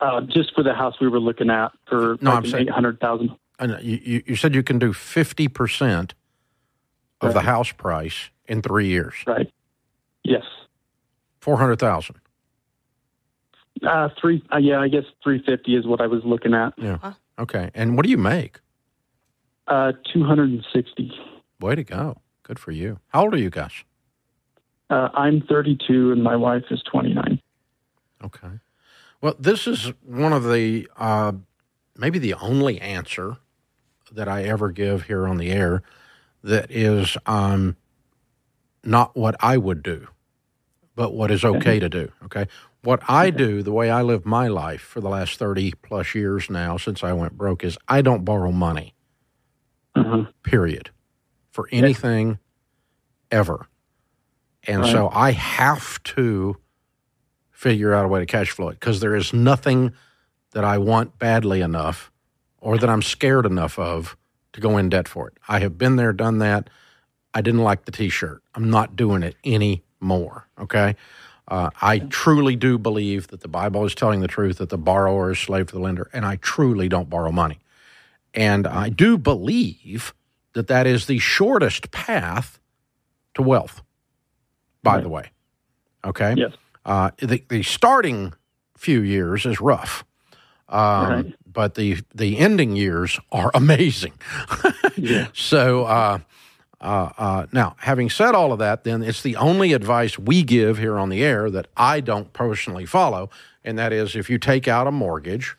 Uh, 0.00 0.22
just 0.22 0.54
for 0.54 0.62
the 0.62 0.72
house 0.72 0.94
we 1.00 1.08
were 1.08 1.20
looking 1.20 1.50
at 1.50 1.72
for 1.86 2.16
no, 2.22 2.30
like 2.30 2.44
I'm 2.44 2.50
saying, 2.50 2.68
800000 2.68 3.36
you, 3.60 4.00
you, 4.02 4.22
you 4.26 4.36
said 4.36 4.54
you 4.54 4.62
can 4.62 4.78
do 4.78 4.92
50% 4.92 6.12
of 7.20 7.34
the 7.34 7.42
house 7.42 7.72
price 7.72 8.30
in 8.46 8.62
three 8.62 8.86
years. 8.86 9.14
Right. 9.26 9.50
Yes. 10.24 10.44
400,000. 11.40 12.16
Uh, 13.86 14.08
three. 14.20 14.42
Uh, 14.52 14.58
yeah, 14.58 14.78
I 14.78 14.88
guess 14.88 15.04
three 15.24 15.42
fifty 15.42 15.74
is 15.74 15.86
what 15.86 16.00
I 16.00 16.06
was 16.06 16.22
looking 16.24 16.52
at. 16.52 16.74
Yeah. 16.76 17.14
Okay. 17.38 17.70
And 17.74 17.96
what 17.96 18.04
do 18.04 18.10
you 18.10 18.18
make? 18.18 18.60
Uh, 19.66 19.92
two 20.12 20.24
hundred 20.24 20.50
and 20.50 20.66
sixty. 20.72 21.10
Way 21.60 21.76
to 21.76 21.84
go. 21.84 22.20
Good 22.42 22.58
for 22.58 22.72
you. 22.72 23.00
How 23.08 23.22
old 23.22 23.34
are 23.34 23.38
you 23.38 23.48
guys? 23.48 23.72
Uh, 24.90 25.08
I'm 25.14 25.40
thirty-two, 25.40 26.12
and 26.12 26.22
my 26.22 26.36
wife 26.36 26.64
is 26.70 26.82
twenty-nine. 26.82 27.40
Okay. 28.22 28.60
Well, 29.22 29.34
this 29.38 29.66
is 29.66 29.92
one 30.04 30.32
of 30.32 30.44
the 30.44 30.88
uh, 30.96 31.32
maybe 31.96 32.18
the 32.18 32.34
only 32.34 32.80
answer 32.80 33.38
that 34.12 34.28
I 34.28 34.44
ever 34.44 34.70
give 34.70 35.04
here 35.04 35.26
on 35.26 35.36
the 35.36 35.50
air 35.50 35.82
that 36.42 36.70
is 36.70 37.16
um, 37.26 37.76
not 38.84 39.16
what 39.16 39.36
I 39.40 39.56
would 39.56 39.82
do, 39.82 40.08
but 40.94 41.12
what 41.14 41.30
is 41.30 41.44
okay 41.44 41.78
to 41.78 41.88
do. 41.88 42.10
Okay. 42.24 42.46
What 42.82 43.02
I 43.08 43.28
do, 43.30 43.62
the 43.62 43.72
way 43.72 43.90
I 43.90 44.00
live 44.02 44.24
my 44.24 44.48
life 44.48 44.80
for 44.80 45.00
the 45.02 45.10
last 45.10 45.38
30 45.38 45.72
plus 45.82 46.14
years 46.14 46.48
now 46.48 46.78
since 46.78 47.04
I 47.04 47.12
went 47.12 47.36
broke, 47.36 47.62
is 47.62 47.76
I 47.88 48.00
don't 48.00 48.24
borrow 48.24 48.50
money, 48.52 48.94
Uh-huh. 49.94 50.24
period, 50.42 50.90
for 51.50 51.68
anything 51.72 52.38
ever. 53.30 53.66
And 54.66 54.86
so 54.86 55.10
I 55.12 55.32
have 55.32 56.02
to 56.04 56.56
figure 57.50 57.92
out 57.92 58.06
a 58.06 58.08
way 58.08 58.20
to 58.20 58.26
cash 58.26 58.50
flow 58.50 58.68
it 58.70 58.80
because 58.80 59.00
there 59.00 59.14
is 59.14 59.32
nothing 59.34 59.92
that 60.52 60.64
I 60.64 60.78
want 60.78 61.18
badly 61.18 61.60
enough 61.60 62.09
or 62.60 62.78
that 62.78 62.88
I'm 62.90 63.02
scared 63.02 63.46
enough 63.46 63.78
of 63.78 64.16
to 64.52 64.60
go 64.60 64.76
in 64.76 64.88
debt 64.88 65.08
for 65.08 65.28
it. 65.28 65.34
I 65.48 65.60
have 65.60 65.78
been 65.78 65.96
there, 65.96 66.12
done 66.12 66.38
that. 66.38 66.68
I 67.34 67.40
didn't 67.40 67.62
like 67.62 67.84
the 67.84 67.92
t 67.92 68.08
shirt. 68.08 68.42
I'm 68.54 68.70
not 68.70 68.96
doing 68.96 69.22
it 69.22 69.36
anymore. 69.44 70.48
Okay. 70.58 70.96
Uh, 71.48 71.70
I 71.82 71.98
truly 72.00 72.54
do 72.56 72.78
believe 72.78 73.28
that 73.28 73.40
the 73.40 73.48
Bible 73.48 73.84
is 73.84 73.94
telling 73.94 74.20
the 74.20 74.28
truth 74.28 74.58
that 74.58 74.68
the 74.68 74.78
borrower 74.78 75.32
is 75.32 75.38
slave 75.38 75.66
to 75.68 75.74
the 75.74 75.80
lender, 75.80 76.08
and 76.12 76.24
I 76.24 76.36
truly 76.36 76.88
don't 76.88 77.10
borrow 77.10 77.32
money. 77.32 77.58
And 78.34 78.66
I 78.68 78.88
do 78.88 79.18
believe 79.18 80.14
that 80.52 80.68
that 80.68 80.86
is 80.86 81.06
the 81.06 81.18
shortest 81.18 81.90
path 81.90 82.60
to 83.34 83.42
wealth, 83.42 83.82
by 84.82 84.94
Right. 84.96 85.02
the 85.02 85.08
way. 85.08 85.30
Okay. 86.04 86.34
Yes. 86.36 86.52
Uh, 86.84 87.10
the, 87.18 87.44
the 87.48 87.62
starting 87.62 88.32
few 88.76 89.00
years 89.00 89.44
is 89.46 89.60
rough. 89.60 90.04
Um, 90.68 91.10
Right. 91.10 91.34
But 91.52 91.74
the, 91.74 91.98
the 92.14 92.38
ending 92.38 92.76
years 92.76 93.18
are 93.32 93.50
amazing. 93.54 94.14
Yeah. 94.96 95.28
So, 95.34 95.84
uh, 95.84 96.18
uh, 96.80 97.10
uh, 97.18 97.46
now, 97.52 97.76
having 97.78 98.08
said 98.08 98.34
all 98.34 98.52
of 98.52 98.58
that, 98.58 98.84
then 98.84 99.02
it's 99.02 99.22
the 99.22 99.36
only 99.36 99.72
advice 99.72 100.18
we 100.18 100.42
give 100.42 100.78
here 100.78 100.98
on 100.98 101.10
the 101.10 101.22
air 101.22 101.50
that 101.50 101.68
I 101.76 102.00
don't 102.00 102.32
personally 102.32 102.86
follow, 102.86 103.28
and 103.64 103.78
that 103.78 103.92
is 103.92 104.16
if 104.16 104.30
you 104.30 104.38
take 104.38 104.66
out 104.66 104.86
a 104.86 104.90
mortgage 104.90 105.56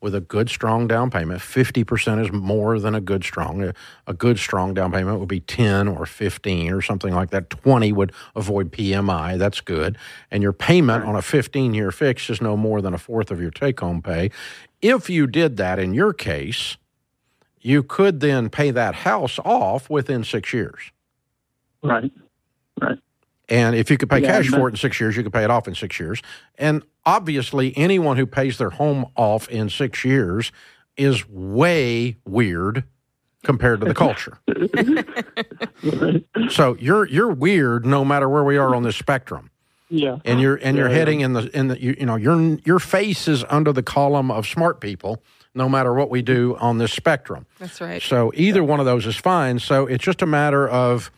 with 0.00 0.14
a 0.14 0.20
good, 0.20 0.48
strong 0.48 0.86
down 0.86 1.10
payment, 1.10 1.40
50% 1.40 2.24
is 2.24 2.30
more 2.30 2.78
than 2.78 2.94
a 2.94 3.00
good, 3.00 3.24
strong. 3.24 3.62
A, 3.64 3.74
a 4.06 4.14
good, 4.14 4.38
strong 4.38 4.72
down 4.74 4.92
payment 4.92 5.18
would 5.18 5.28
be 5.28 5.40
10 5.40 5.88
or 5.88 6.06
15 6.06 6.72
or 6.72 6.80
something 6.80 7.12
like 7.12 7.30
that. 7.30 7.50
20 7.50 7.92
would 7.92 8.12
avoid 8.36 8.70
PMI. 8.70 9.38
That's 9.38 9.60
good. 9.60 9.98
And 10.30 10.42
your 10.42 10.52
payment 10.52 11.04
on 11.04 11.16
a 11.16 11.22
15 11.22 11.74
year 11.74 11.90
fix 11.90 12.30
is 12.30 12.40
no 12.40 12.56
more 12.56 12.80
than 12.80 12.94
a 12.94 12.98
fourth 12.98 13.30
of 13.30 13.40
your 13.40 13.50
take 13.50 13.80
home 13.80 14.00
pay. 14.00 14.30
If 14.80 15.10
you 15.10 15.26
did 15.26 15.56
that 15.56 15.78
in 15.78 15.94
your 15.94 16.12
case, 16.12 16.76
you 17.60 17.82
could 17.82 18.20
then 18.20 18.50
pay 18.50 18.70
that 18.70 18.96
house 18.96 19.38
off 19.44 19.90
within 19.90 20.24
six 20.24 20.52
years. 20.52 20.92
Right. 21.82 22.12
Right. 22.80 22.98
And 23.48 23.74
if 23.74 23.90
you 23.90 23.96
could 23.96 24.10
pay 24.10 24.20
Yeah, 24.20 24.42
cash 24.42 24.48
for 24.48 24.68
it 24.68 24.72
in 24.72 24.76
six 24.76 25.00
years, 25.00 25.16
you 25.16 25.22
could 25.22 25.32
pay 25.32 25.44
it 25.44 25.50
off 25.50 25.66
in 25.66 25.74
six 25.74 25.98
years. 25.98 26.22
And 26.58 26.82
obviously, 27.06 27.76
anyone 27.76 28.16
who 28.16 28.26
pays 28.26 28.58
their 28.58 28.70
home 28.70 29.06
off 29.16 29.48
in 29.48 29.70
six 29.70 30.04
years 30.04 30.52
is 30.96 31.28
way 31.28 32.16
weird 32.26 32.84
compared 33.44 33.80
to 33.80 33.86
the 33.86 33.94
culture. 33.94 34.38
So 36.50 36.76
you're 36.80 37.06
you're 37.06 37.32
weird 37.32 37.86
no 37.86 38.04
matter 38.04 38.28
where 38.28 38.44
we 38.44 38.56
are 38.56 38.74
on 38.74 38.82
this 38.82 38.96
spectrum. 38.96 39.50
Yeah. 39.90 40.18
And 40.24 40.40
you're 40.40 40.56
and 40.56 40.76
you're 40.76 40.88
Yeah, 40.88 40.94
heading 40.96 41.20
in 41.20 41.32
the 41.32 41.56
in 41.56 41.68
the 41.68 41.80
you, 41.80 41.96
you 41.98 42.06
know 42.06 42.16
your 42.16 42.58
your 42.64 42.78
face 42.78 43.26
is 43.28 43.44
under 43.48 43.72
the 43.72 43.82
column 43.82 44.30
of 44.30 44.46
smart 44.46 44.80
people 44.80 45.22
no 45.54 45.68
matter 45.68 45.92
what 45.94 46.10
we 46.10 46.22
do 46.22 46.56
on 46.60 46.78
this 46.78 46.92
spectrum. 46.92 47.46
That's 47.58 47.80
right. 47.80 48.02
So 48.02 48.30
either 48.34 48.62
one 48.62 48.80
of 48.80 48.86
those 48.86 49.06
is 49.06 49.16
fine. 49.16 49.58
So 49.58 49.86
it's 49.86 50.04
just 50.04 50.22
a 50.22 50.26
matter 50.26 50.68
of 50.68 51.10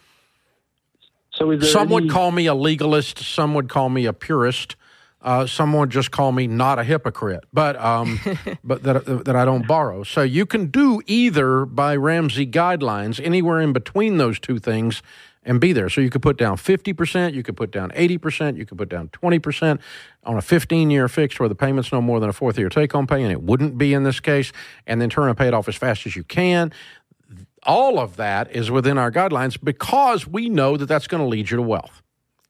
So 1.33 1.51
is 1.51 1.61
there 1.61 1.71
some 1.71 1.91
would 1.91 2.11
call 2.11 2.31
me 2.31 2.47
a 2.47 2.55
legalist, 2.55 3.19
some 3.19 3.55
would 3.55 3.69
call 3.69 3.89
me 3.89 4.07
a 4.07 4.13
purist, 4.13 4.77
uh, 5.23 5.47
some 5.47 5.73
would 5.75 5.91
just 5.91 6.11
call 6.11 6.33
me 6.33 6.47
not 6.47 6.79
a 6.79 6.85
hypocrite, 6.85 7.45
but 7.53 7.77
um, 7.79 8.21
but 8.65 8.83
that 8.85 9.05
that 9.25 9.37
I 9.37 9.45
don't 9.45 9.67
borrow. 9.67 10.03
So 10.05 10.23
you 10.23 10.47
can 10.47 10.67
do 10.67 11.03
either 11.07 11.67
by 11.67 11.97
Ramsey 11.97 12.47
guidelines, 12.47 13.21
anywhere 13.23 13.61
in 13.61 13.73
between 13.73 14.17
those 14.17 14.39
two 14.41 14.59
things, 14.59 15.03
and 15.43 15.61
be 15.61 15.73
there. 15.73 15.89
So 15.89 16.01
you 16.01 16.11
could 16.11 16.23
put 16.23 16.37
down 16.37 16.57
fifty 16.57 16.93
percent, 16.93 17.35
you 17.35 17.43
could 17.43 17.57
put 17.57 17.71
down 17.71 17.93
eighty 17.95 18.19
percent, 18.19 18.57
you 18.57 18.67
could 18.67 18.79
put 18.79 18.89
down 18.89 19.09
twenty 19.09 19.39
percent 19.39 19.81
on 20.25 20.37
a 20.37 20.43
fifteen-year 20.43 21.09
fix 21.09 21.39
where 21.39 21.49
the 21.49 21.55
payment's 21.55 21.93
no 21.93 22.01
more 22.01 22.21
than 22.21 22.29
a 22.29 22.33
fourth 22.33 22.59
year 22.59 22.69
take-home 22.69 23.07
pay, 23.07 23.23
and 23.23 23.33
it 23.33 23.43
wouldn't 23.43 23.79
be 23.79 23.95
in 23.95 24.05
this 24.05 24.21
case, 24.21 24.53
and 24.87 25.01
then 25.01 25.11
turn 25.11 25.29
and 25.29 25.37
pay 25.39 25.49
it 25.49 25.55
off 25.55 25.69
as 25.69 25.77
fast 25.77 26.07
as 26.07 26.17
you 26.17 26.25
can 26.25 26.73
all 27.65 27.99
of 27.99 28.17
that 28.17 28.55
is 28.55 28.71
within 28.71 28.99
our 28.99 29.11
guidelines 29.11 29.63
because 29.63 30.27
we 30.27 30.49
know 30.49 30.77
that 30.77 30.87
that's 30.87 31.07
going 31.07 31.23
to 31.23 31.29
lead 31.29 31.51
you 31.51 31.57
to 31.57 31.63
wealth. 31.63 32.03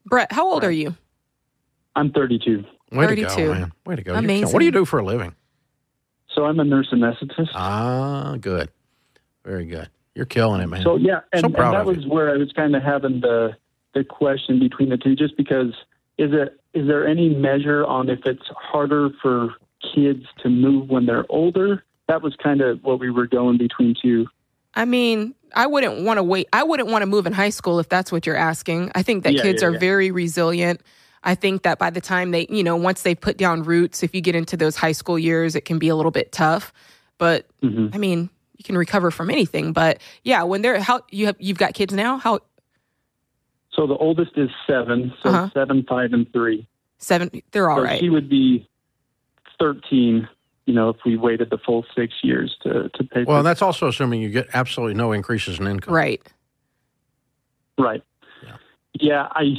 Brett, 0.07 0.33
how 0.33 0.51
old 0.51 0.65
are 0.65 0.71
you? 0.71 0.97
I'm 1.97 2.11
32. 2.13 2.65
Way 2.93 3.15
to 3.15 3.23
go, 3.23 3.37
man. 3.37 3.73
Way 3.85 3.97
to 3.97 4.03
go. 4.03 4.13
You're 4.13 4.19
Amazing. 4.19 4.53
What 4.53 4.61
do 4.61 4.65
you 4.65 4.71
do 4.71 4.85
for 4.85 4.99
a 4.99 5.05
living? 5.05 5.35
So 6.35 6.47
I'm 6.47 6.59
a 6.61 6.65
nurse 6.65 6.89
anesthetist. 6.93 7.51
Ah, 7.55 8.37
good. 8.41 8.71
Very 9.45 9.67
good. 9.67 9.89
You're 10.21 10.27
killing 10.27 10.61
it, 10.61 10.67
man. 10.67 10.83
So 10.83 10.97
yeah, 10.97 11.21
and, 11.33 11.41
So 11.41 11.47
and 11.47 11.55
that 11.55 11.81
of 11.81 11.87
was 11.87 12.07
where 12.07 12.29
I 12.29 12.37
was 12.37 12.53
kind 12.53 12.77
of 12.77 12.83
having 12.83 13.23
the 13.23 13.57
the 13.95 14.05
question 14.05 14.59
between 14.59 14.91
the 14.91 14.99
two, 14.99 15.17
just 15.17 15.35
because 15.35 15.73
is 16.19 16.35
it 16.35 16.61
is 16.75 16.87
there 16.87 17.09
any 17.09 17.31
measure 17.31 17.87
on 17.87 18.11
if 18.11 18.19
it's 18.27 18.47
harder 18.55 19.09
for 19.23 19.55
kids 19.95 20.27
to 20.43 20.51
move 20.51 20.91
when 20.91 21.07
they're 21.07 21.25
older? 21.31 21.85
That 22.07 22.21
was 22.21 22.37
kind 22.37 22.61
of 22.61 22.85
what 22.85 23.01
we 23.01 23.09
were 23.09 23.27
going 23.27 23.57
between 23.57 23.95
two. 23.95 24.27
I 24.75 24.85
mean, 24.85 25.35
I 25.57 25.67
wouldn't 25.67 26.05
want 26.05 26.19
to 26.19 26.23
wait. 26.23 26.51
I 26.53 26.65
wouldn't 26.65 26.91
want 26.91 27.01
to 27.01 27.07
move 27.07 27.27
in 27.27 27.33
high 27.33 27.49
school 27.49 27.79
if 27.79 27.89
that's 27.89 28.13
what 28.13 28.27
you're 28.27 28.37
asking. 28.37 28.93
I 28.95 29.03
think 29.03 29.25
that 29.25 29.33
Yeah, 29.33 29.41
kids 29.43 29.63
yeah, 29.63 29.69
are 29.69 29.73
yeah. 29.73 29.79
very 29.79 30.11
resilient. 30.11 30.83
I 31.25 31.35
think 31.35 31.63
that 31.63 31.79
by 31.79 31.89
the 31.89 32.03
time 32.03 32.31
they, 32.31 32.47
you 32.51 32.63
know, 32.63 32.77
once 32.77 33.05
they 33.05 33.15
put 33.15 33.39
down 33.39 33.63
roots, 33.63 34.03
if 34.03 34.15
you 34.15 34.21
get 34.21 34.35
into 34.35 34.59
those 34.59 34.77
high 34.77 34.93
school 34.93 35.19
years, 35.19 35.57
it 35.57 35.65
can 35.65 35.79
be 35.79 35.89
a 35.89 35.97
little 35.97 36.13
bit 36.13 36.31
tough. 36.31 36.75
But 37.17 37.47
Mhm. 37.63 37.95
I 37.95 37.97
mean, 37.97 38.29
you 38.61 38.65
can 38.65 38.77
recover 38.77 39.11
from 39.11 39.31
anything. 39.31 39.73
But 39.73 40.03
yeah, 40.23 40.43
when 40.43 40.61
they're 40.61 40.79
how 40.83 41.01
you 41.11 41.27
have 41.27 41.37
you've 41.39 41.57
got 41.57 41.73
kids 41.73 41.95
now, 41.95 42.19
how 42.19 42.41
So 43.73 43.87
the 43.87 43.97
oldest 43.97 44.33
is 44.37 44.51
seven, 44.67 45.15
so 45.23 45.31
Uh-huh. 45.31 45.49
seven, 45.55 45.83
five, 45.89 46.13
and 46.13 46.31
three. 46.31 46.69
seven, 46.99 47.31
they're 47.53 47.71
all 47.71 47.79
so 47.79 47.85
right. 47.85 47.99
she 48.01 48.11
would 48.11 48.29
be 48.29 48.69
thirteen. 49.59 50.29
You 50.67 50.75
know, 50.75 50.91
if 50.91 50.97
we 51.07 51.17
waited 51.17 51.49
the 51.49 51.57
full 51.57 51.87
six 51.97 52.13
years 52.23 52.55
to 52.65 52.91
to 52.91 53.05
pay. 53.05 53.25
Well, 53.25 53.39
for, 53.39 53.43
that's 53.45 53.63
also 53.63 53.89
assuming 53.89 54.21
you 54.21 54.29
get 54.29 54.49
absolutely 54.53 54.95
no 54.95 55.13
increases 55.13 55.59
in 55.59 55.67
income. 55.67 55.95
Right. 55.95 56.21
right. 57.79 58.03
Yeah. 58.45 58.57
Yeah, 58.93 59.29
I. 59.31 59.55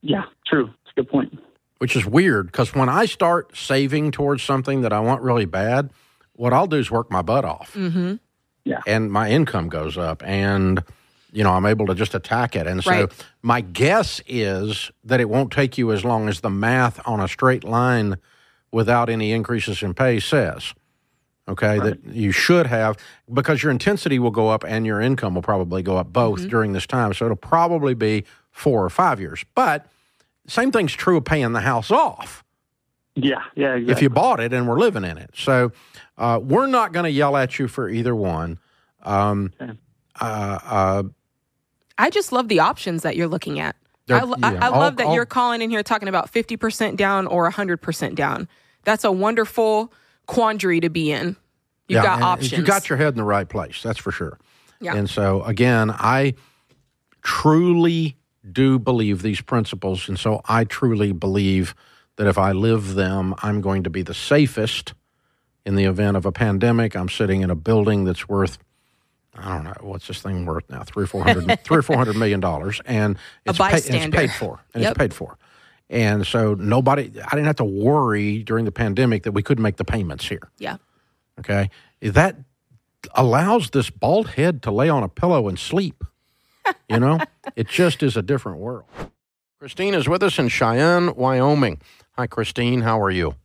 Yeah, 0.00 0.22
true. 0.46 0.70
It's 0.84 0.92
a 0.96 1.02
good 1.02 1.10
point. 1.10 1.38
Which 1.78 1.94
is 1.94 2.06
weird 2.06 2.46
because 2.46 2.74
when 2.74 2.88
I 2.88 3.04
start 3.04 3.54
saving 3.56 4.10
towards 4.10 4.42
something 4.42 4.80
that 4.80 4.92
I 4.92 5.00
want 5.00 5.22
really 5.22 5.44
bad, 5.44 5.90
what 6.32 6.52
I'll 6.54 6.66
do 6.66 6.76
is 6.78 6.90
work 6.90 7.10
my 7.10 7.20
butt 7.22 7.44
off. 7.44 7.74
Mm-hmm. 7.74 8.14
And 8.86 9.10
my 9.10 9.30
income 9.30 9.68
goes 9.68 9.96
up 9.96 10.22
and 10.24 10.82
you 11.32 11.42
know 11.44 11.52
i'm 11.52 11.66
able 11.66 11.86
to 11.86 11.94
just 11.94 12.14
attack 12.14 12.56
it. 12.56 12.66
And 12.66 12.82
so 12.82 12.90
Right. 12.90 13.24
my 13.42 13.60
guess 13.60 14.20
is 14.26 14.90
that 15.04 15.20
it 15.20 15.28
won't 15.28 15.52
take 15.52 15.78
you 15.78 15.92
as 15.92 16.04
long 16.04 16.28
as 16.28 16.40
the 16.40 16.50
math 16.50 17.00
on 17.06 17.20
a 17.20 17.28
straight 17.28 17.64
line 17.64 18.16
without 18.72 19.08
any 19.08 19.32
increases 19.32 19.82
in 19.82 19.94
pay 19.94 20.20
says. 20.20 20.74
Okay? 21.48 21.78
That 21.78 22.04
you 22.04 22.30
should 22.30 22.66
have 22.66 22.96
because 23.32 23.62
your 23.62 23.72
intensity 23.72 24.18
will 24.18 24.30
go 24.30 24.48
up 24.48 24.64
and 24.64 24.84
your 24.84 25.00
income 25.00 25.34
will 25.34 25.42
probably 25.42 25.82
go 25.82 25.96
up 25.96 26.12
both 26.12 26.40
mm-hmm. 26.40 26.48
during 26.48 26.72
this 26.74 26.86
time. 26.86 27.14
So 27.14 27.24
it'll 27.24 27.36
probably 27.36 27.94
be 27.94 28.24
four 28.50 28.84
or 28.84 28.90
five 28.90 29.18
years. 29.18 29.44
But 29.54 29.86
same 30.46 30.70
thing's 30.70 30.92
true 30.92 31.16
of 31.16 31.24
paying 31.24 31.52
the 31.52 31.60
house 31.60 31.90
off 31.90 32.44
Yeah, 33.22 33.42
yeah. 33.56 33.74
Exactly. 33.74 33.92
if 33.92 34.02
you 34.02 34.10
bought 34.10 34.40
it 34.40 34.52
and 34.52 34.68
were 34.68 34.78
living 34.78 35.04
in 35.04 35.18
it. 35.18 35.30
So 35.36 35.72
uh, 36.16 36.40
we're 36.42 36.66
not 36.66 36.92
going 36.92 37.04
to 37.04 37.10
yell 37.10 37.36
at 37.36 37.58
you 37.58 37.68
for 37.68 37.88
either 37.88 38.14
one. 38.14 38.58
Um, 39.02 39.52
Okay. 39.60 39.72
uh, 40.20 40.58
uh, 40.64 41.02
I 41.98 42.10
just 42.10 42.30
love 42.32 42.48
the 42.48 42.60
options 42.60 43.02
that 43.02 43.16
you're 43.16 43.28
looking 43.28 43.58
at. 43.58 43.76
They're- 44.06 44.18
I, 44.18 44.22
lo- 44.22 44.36
I, 44.42 44.52
yeah, 44.52 44.64
I 44.66 44.68
all- 44.70 44.80
love 44.80 44.96
that 44.96 45.06
all- 45.06 45.14
you're 45.14 45.26
calling 45.26 45.62
in 45.62 45.70
here 45.70 45.82
talking 45.82 46.08
about 46.08 46.32
50% 46.32 46.96
down 46.96 47.26
or 47.26 47.50
100% 47.50 48.14
down. 48.14 48.48
That's 48.84 49.04
a 49.04 49.12
wonderful 49.12 49.92
quandary 50.26 50.80
to 50.80 50.88
be 50.90 51.10
in. 51.12 51.36
You've 51.88 51.96
yeah, 51.96 52.02
got 52.02 52.22
options. 52.22 52.52
You 52.52 52.62
got 52.64 52.88
your 52.88 52.98
head 52.98 53.14
in 53.14 53.16
the 53.16 53.24
right 53.24 53.48
place. 53.48 53.82
That's 53.82 53.98
for 53.98 54.12
sure. 54.12 54.38
Yeah. 54.80 54.94
And 54.94 55.08
so 55.10 55.42
again, 55.42 55.90
I 55.90 56.34
truly 57.22 58.16
do 58.50 58.78
believe 58.78 59.22
these 59.22 59.40
principles, 59.40 60.08
and 60.08 60.18
so 60.18 60.40
I 60.48 60.64
truly 60.64 61.12
believe 61.12 61.74
that 62.18 62.26
if 62.26 62.36
I 62.36 62.52
live 62.52 62.94
them, 62.94 63.34
I'm 63.42 63.60
going 63.62 63.84
to 63.84 63.90
be 63.90 64.02
the 64.02 64.12
safest 64.14 64.92
in 65.64 65.74
the 65.76 65.84
event 65.84 66.16
of 66.16 66.26
a 66.26 66.32
pandemic. 66.32 66.94
I'm 66.94 67.08
sitting 67.08 67.40
in 67.40 67.50
a 67.50 67.54
building 67.54 68.04
that's 68.04 68.28
worth. 68.28 68.58
I 69.34 69.54
don't 69.54 69.64
know 69.64 69.74
what's 69.80 70.06
this 70.08 70.20
thing 70.20 70.44
worth 70.46 70.64
now 70.68 70.82
three 70.82 71.04
or 71.04 71.06
four 71.06 71.22
hundred 71.24 71.60
three 71.64 71.78
or 71.78 71.82
four 71.82 71.96
hundred 71.96 72.16
million 72.16 72.40
dollars, 72.40 72.80
and 72.84 73.16
it's, 73.46 73.56
pay, 73.58 73.64
and 73.70 74.04
it's 74.04 74.16
paid 74.16 74.32
for, 74.32 74.60
and 74.74 74.82
Yep. 74.82 74.90
it's 74.92 74.98
paid 74.98 75.14
for, 75.14 75.38
and 75.88 76.26
so 76.26 76.54
nobody. 76.54 77.04
I 77.24 77.30
didn't 77.30 77.46
have 77.46 77.56
to 77.56 77.64
worry 77.64 78.42
during 78.42 78.64
the 78.64 78.72
pandemic 78.72 79.22
that 79.24 79.32
we 79.32 79.42
couldn't 79.42 79.62
make 79.62 79.76
the 79.76 79.84
payments 79.84 80.28
here. 80.28 80.50
yeah. 80.58 80.76
Okay. 81.38 81.70
That 82.02 82.36
allows 83.14 83.70
this 83.70 83.90
bald 83.90 84.30
head 84.30 84.60
to 84.62 84.72
lay 84.72 84.88
on 84.88 85.04
a 85.04 85.08
pillow 85.08 85.46
and 85.48 85.56
sleep. 85.58 86.02
You 86.88 86.98
know, 86.98 87.20
it 87.56 87.68
just 87.68 88.02
is 88.02 88.16
a 88.16 88.22
different 88.22 88.58
world. 88.58 88.86
Christine 89.60 89.94
is 89.94 90.08
with 90.08 90.22
us 90.22 90.38
in 90.38 90.48
Cheyenne, 90.48 91.14
Wyoming. 91.14 91.80
Hi, 92.18 92.26
Christine. 92.26 92.80
How 92.80 93.00
are 93.00 93.12
you? 93.12 93.36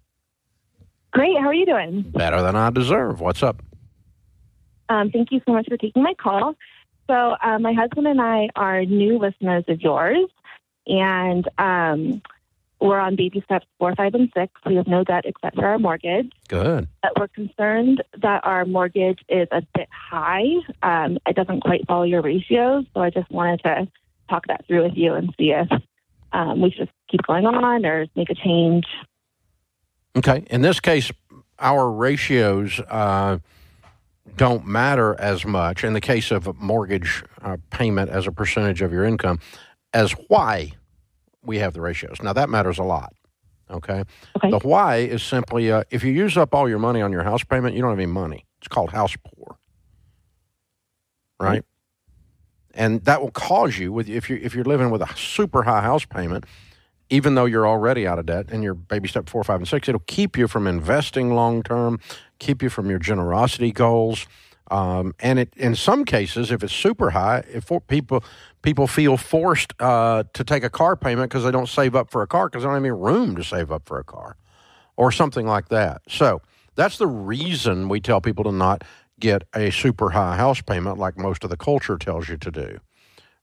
Great. 1.12 1.38
How 1.40 1.46
are 1.46 1.54
you 1.54 1.68
doing? 1.68 2.02
Better 2.02 2.42
than 2.42 2.56
I 2.56 2.72
deserve. 2.72 3.22
What's 3.22 3.44
up? 3.44 3.62
Um, 4.90 5.12
thank 5.12 5.32
you 5.32 5.42
so 5.46 5.54
much 5.54 5.68
for 5.70 5.78
taking 5.78 6.02
my 6.02 6.16
call. 6.16 6.56
So, 7.06 7.14
uh, 7.14 7.60
my 7.60 7.74
husband 7.74 8.08
and 8.08 8.20
I 8.20 8.50
are 8.56 8.84
new 8.84 9.20
listeners 9.20 9.64
of 9.68 9.80
yours, 9.82 10.28
and 10.88 11.48
um, 11.60 12.24
we're 12.82 12.98
on 12.98 13.16
baby 13.16 13.44
steps 13.46 13.68
four, 13.78 13.94
five, 13.94 14.16
and 14.16 14.32
six. 14.36 14.52
We 14.66 14.74
have 14.78 14.88
no 14.88 15.04
debt 15.04 15.26
except 15.28 15.56
for 15.56 15.68
our 15.68 15.78
mortgage. 15.78 16.32
Good. 16.48 16.88
But 17.04 17.12
we're 17.20 17.28
concerned 17.28 18.04
that 18.24 18.44
our 18.44 18.66
mortgage 18.66 19.20
is 19.30 19.48
a 19.52 19.62
bit 19.76 19.88
high. 19.92 20.48
Um, 20.82 21.20
it 21.28 21.36
doesn't 21.36 21.62
quite 21.62 21.86
follow 21.86 22.06
your 22.06 22.24
ratios. 22.24 22.86
So, 22.96 23.02
I 23.02 23.12
just 23.12 23.30
wanted 23.30 23.62
to 23.66 23.88
talk 24.32 24.48
that 24.48 24.66
through 24.66 24.86
with 24.86 24.98
you 24.98 25.14
and 25.14 25.32
see 25.38 25.52
if 25.52 25.68
um, 26.34 26.62
we 26.62 26.72
should 26.72 26.88
just 26.88 26.92
keep 27.10 27.22
going 27.24 27.46
on 27.46 27.86
or 27.86 28.06
make 28.16 28.30
a 28.30 28.36
change. 28.36 28.86
Okay. 30.16 30.46
In 30.50 30.62
this 30.62 30.80
case, 30.80 31.12
our 31.60 31.90
ratios 31.90 32.80
uh, 32.90 33.38
don't 34.36 34.66
matter 34.66 35.16
as 35.20 35.46
much 35.46 35.84
in 35.84 35.94
the 35.94 36.02
case 36.02 36.32
of 36.32 36.48
a 36.48 36.54
mortgage 36.54 37.24
uh, 37.42 37.58
payment 37.70 38.10
as 38.10 38.28
a 38.28 38.32
percentage 38.32 38.82
of 38.82 38.92
your 38.92 39.06
income 39.06 39.40
as 39.94 40.12
why 40.28 40.72
we 41.44 41.60
have 41.60 41.74
the 41.74 41.82
ratios. 41.82 42.18
Now, 42.22 42.34
that 42.34 42.50
matters 42.50 42.80
a 42.80 42.84
lot. 42.84 43.14
Okay. 43.70 44.04
Okay. 44.38 44.52
The 44.52 44.60
why 44.60 44.98
is 44.98 45.24
simply 45.24 45.72
uh, 45.72 45.84
if 45.90 46.04
you 46.04 46.12
use 46.12 46.38
up 46.38 46.54
all 46.54 46.68
your 46.70 46.80
money 46.80 47.02
on 47.02 47.12
your 47.12 47.24
house 47.24 47.44
payment, 47.44 47.76
you 47.76 47.82
don't 47.82 47.92
have 47.92 48.00
any 48.00 48.06
money. 48.06 48.46
It's 48.60 48.68
called 48.68 48.92
house 48.92 49.16
poor. 49.24 49.58
Right? 51.40 51.64
And 52.74 53.04
that 53.06 53.22
will 53.22 53.32
cause 53.32 53.78
you 53.78 53.92
with 53.92 54.10
if 54.10 54.30
you 54.30 54.40
if 54.42 54.56
you're 54.56 54.66
living 54.66 54.90
with 54.90 55.02
a 55.02 55.16
super 55.16 55.64
high 55.64 55.82
house 55.82 56.06
payment, 56.06 56.46
even 57.10 57.36
though 57.36 57.46
you're 57.46 57.68
already 57.68 58.08
out 58.08 58.18
of 58.18 58.26
debt 58.26 58.48
and 58.50 58.64
your 58.64 58.74
baby 58.74 59.08
step 59.08 59.30
four, 59.30 59.44
five, 59.44 59.60
and 59.60 59.68
six, 59.68 59.88
it'll 59.88 60.02
keep 60.08 60.38
you 60.38 60.48
from 60.48 60.66
investing 60.66 61.36
long 61.36 61.62
term, 61.62 62.00
keep 62.40 62.64
you 62.64 62.70
from 62.70 62.90
your 62.90 63.00
generosity 63.00 63.72
goals. 63.72 64.26
Um, 64.72 65.14
and 65.20 65.38
it, 65.40 65.54
in 65.56 65.76
some 65.76 66.06
cases, 66.06 66.50
if 66.50 66.64
it's 66.64 66.74
super 66.74 67.12
high, 67.12 67.44
if 67.52 67.70
people 67.88 68.24
people 68.64 68.88
feel 68.88 69.18
forced 69.18 69.74
uh, 69.80 70.24
to 70.34 70.44
take 70.44 70.64
a 70.64 70.70
car 70.70 70.96
payment 70.96 71.30
because 71.30 71.44
they 71.44 71.52
don't 71.52 71.70
save 71.70 71.96
up 71.96 72.10
for 72.10 72.24
a 72.24 72.28
car 72.28 72.48
because 72.48 72.64
they 72.64 72.68
don't 72.68 72.76
have 72.76 72.84
any 72.84 72.92
room 72.92 73.36
to 73.36 73.44
save 73.44 73.72
up 73.72 73.86
for 73.86 74.00
a 74.00 74.04
car, 74.04 74.38
or 74.96 75.12
something 75.12 75.46
like 75.46 75.70
that. 75.70 76.02
So 76.08 76.42
that's 76.76 76.98
the 76.98 77.08
reason 77.08 77.90
we 77.90 78.00
tell 78.00 78.22
people 78.22 78.46
to 78.46 78.52
not 78.52 78.84
get 79.24 79.44
a 79.56 79.72
super 79.72 80.10
high 80.10 80.36
house 80.36 80.62
payment 80.62 81.00
like 81.00 81.18
most 81.18 81.46
of 81.46 81.50
the 81.50 81.56
culture 81.56 81.98
tells 81.98 82.28
you 82.28 82.36
to 82.36 82.52
do. 82.52 82.80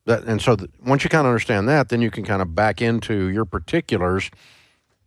That, 0.04 0.24
and 0.24 0.40
so 0.40 0.54
th- 0.54 0.70
once 0.84 1.02
you 1.04 1.10
kind 1.10 1.26
of 1.26 1.30
understand 1.30 1.68
that, 1.70 1.88
then 1.88 2.02
you 2.02 2.10
can 2.10 2.22
kind 2.22 2.42
of 2.42 2.54
back 2.54 2.82
into 2.82 3.28
your 3.28 3.46
particulars 3.46 4.30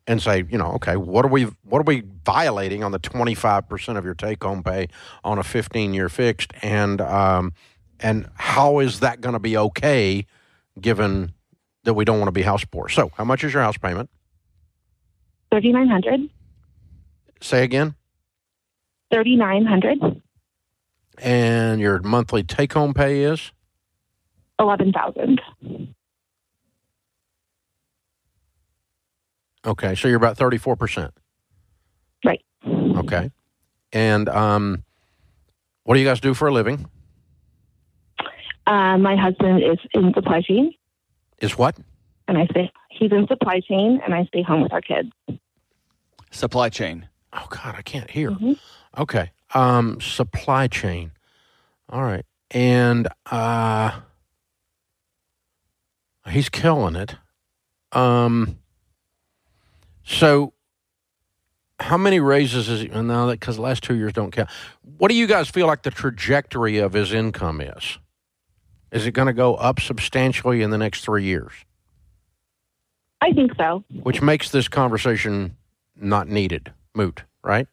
and 0.07 0.19
say, 0.21 0.43
you 0.49 0.57
know, 0.57 0.71
okay, 0.73 0.97
what 0.97 1.25
are 1.25 1.29
we 1.29 1.43
what 1.63 1.79
are 1.79 1.83
we 1.83 2.03
violating 2.25 2.83
on 2.83 2.91
the 2.91 2.99
twenty 2.99 3.35
five 3.35 3.69
percent 3.69 3.97
of 3.99 4.03
your 4.03 4.15
take 4.15 4.43
home 4.43 4.63
pay 4.63 4.87
on 5.23 5.37
a 5.37 5.43
fifteen 5.43 5.93
year 5.93 6.09
fixed, 6.09 6.51
and 6.61 6.99
um, 6.99 7.53
and 7.99 8.27
how 8.35 8.79
is 8.79 8.99
that 8.99 9.21
going 9.21 9.33
to 9.33 9.39
be 9.39 9.55
okay, 9.55 10.25
given 10.81 11.33
that 11.83 11.93
we 11.93 12.03
don't 12.03 12.19
want 12.19 12.27
to 12.27 12.33
be 12.33 12.41
house 12.41 12.65
poor? 12.65 12.89
So, 12.89 13.11
how 13.15 13.23
much 13.23 13.43
is 13.43 13.53
your 13.53 13.61
house 13.61 13.77
payment? 13.77 14.09
Thirty 15.51 15.71
nine 15.71 15.87
hundred. 15.87 16.29
Say 17.41 17.63
again, 17.63 17.95
Thirty 19.11 19.35
nine 19.35 19.65
hundred. 19.65 19.99
And 21.21 21.79
your 21.81 22.01
monthly 22.01 22.43
take 22.43 22.73
home 22.73 22.93
pay 22.93 23.23
is 23.23 23.51
Eleven 24.59 24.91
thousand. 24.93 25.41
okay. 29.65 29.95
So 29.95 30.07
you're 30.07 30.17
about 30.17 30.37
thirty 30.37 30.57
four 30.57 30.75
percent. 30.75 31.11
Right. 32.25 32.41
Okay, 32.65 33.31
and 33.91 34.29
um, 34.29 34.83
what 35.83 35.95
do 35.95 35.99
you 35.99 36.05
guys 36.07 36.19
do 36.21 36.33
for 36.33 36.47
a 36.47 36.53
living? 36.53 36.89
Uh, 38.65 38.97
my 38.97 39.15
husband 39.17 39.61
is 39.61 39.77
in 39.93 40.13
supply 40.13 40.41
chain, 40.41 40.71
Is 41.39 41.57
what? 41.57 41.77
and 42.29 42.37
I 42.37 42.45
stay. 42.45 42.71
He's 42.89 43.11
in 43.11 43.27
supply 43.27 43.59
chain, 43.59 43.99
and 44.05 44.13
I 44.13 44.23
stay 44.25 44.41
home 44.43 44.61
with 44.61 44.71
our 44.71 44.79
kids. 44.81 45.09
Supply 46.31 46.69
chain. 46.69 47.09
Oh 47.33 47.47
God, 47.49 47.75
I 47.77 47.81
can't 47.81 48.09
hear. 48.09 48.29
Mhm. 48.31 48.57
Okay. 48.97 49.31
Um, 49.53 50.01
supply 50.01 50.67
chain. 50.67 51.11
All 51.89 52.01
right. 52.01 52.25
And 52.51 53.07
uh 53.29 53.99
he's 56.29 56.49
killing 56.49 56.95
it. 56.95 57.15
Um 57.91 58.57
so 60.03 60.53
how 61.79 61.97
many 61.97 62.19
raises 62.19 62.69
is 62.69 62.81
he 62.81 62.87
now 62.87 63.27
that 63.27 63.39
because 63.39 63.57
the 63.57 63.61
last 63.61 63.83
two 63.83 63.95
years 63.95 64.13
don't 64.13 64.31
count. 64.31 64.49
What 64.97 65.09
do 65.09 65.15
you 65.15 65.27
guys 65.27 65.49
feel 65.49 65.67
like 65.67 65.83
the 65.83 65.91
trajectory 65.91 66.77
of 66.77 66.93
his 66.93 67.11
income 67.13 67.61
is? 67.61 67.97
Is 68.91 69.05
it 69.07 69.11
going 69.11 69.25
to 69.25 69.33
go 69.33 69.55
up 69.55 69.79
substantially 69.79 70.61
in 70.61 70.69
the 70.69 70.77
next 70.77 71.03
three 71.03 71.23
years? 71.23 71.51
I 73.21 73.31
think 73.33 73.51
so. 73.57 73.83
Which 74.03 74.21
makes 74.21 74.51
this 74.51 74.67
conversation 74.67 75.57
not 75.95 76.27
needed, 76.27 76.71
moot, 76.93 77.23
right? 77.43 77.67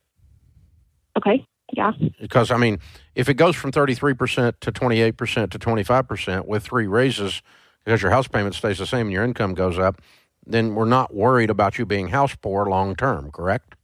Okay. 1.19 1.47
Yeah. 1.73 1.93
Because 2.21 2.51
I 2.51 2.57
mean, 2.57 2.79
if 3.15 3.29
it 3.29 3.35
goes 3.35 3.57
from 3.57 3.73
33% 3.73 4.61
to 4.61 4.73
28% 4.73 5.51
to 5.51 5.59
25% 5.59 6.47
with 6.47 6.65
three 6.65 6.87
raises 6.87 7.43
because 7.85 8.03
your 8.03 8.11
house 8.11 8.29
payment 8.29 8.55
stays 8.55 8.79
the 8.79 8.87
same 8.87 9.07
and 9.07 9.13
your 9.13 9.25
income 9.25 9.55
goes 9.55 9.79
up, 9.79 10.01
then 10.47 10.75
we're 10.75 10.85
not 10.85 11.15
worried 11.15 11.51
about 11.51 11.79
you 11.79 11.87
being 11.87 12.09
house 12.09 12.35
poor 12.35 12.67
long 12.67 12.97
term, 12.97 13.31
correct? 13.31 13.75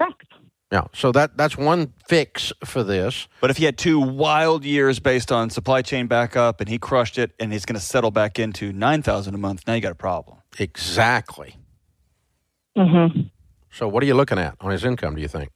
Correct. 0.00 0.26
Yeah. 0.70 0.84
So 0.94 1.12
that 1.12 1.36
that's 1.36 1.56
one 1.56 1.92
fix 2.08 2.50
for 2.64 2.82
this. 2.82 3.28
But 3.40 3.50
if 3.50 3.58
he 3.58 3.66
had 3.66 3.76
two 3.76 4.00
wild 4.00 4.64
years 4.64 5.00
based 5.00 5.30
on 5.30 5.50
supply 5.50 5.82
chain 5.82 6.06
backup 6.06 6.60
and 6.60 6.68
he 6.68 6.78
crushed 6.78 7.18
it 7.18 7.32
and 7.38 7.52
he's 7.52 7.66
going 7.66 7.78
to 7.78 7.84
settle 7.84 8.10
back 8.10 8.38
into 8.38 8.72
9000 8.72 9.34
a 9.34 9.38
month, 9.38 9.64
now 9.66 9.74
you 9.74 9.82
got 9.82 9.92
a 9.92 9.94
problem. 9.94 10.38
Exactly. 10.58 11.56
Mm-hmm. 12.76 13.20
So 13.70 13.86
what 13.86 14.02
are 14.02 14.06
you 14.06 14.14
looking 14.14 14.38
at 14.38 14.56
on 14.60 14.70
his 14.70 14.84
income, 14.84 15.14
do 15.14 15.20
you 15.20 15.28
think? 15.28 15.50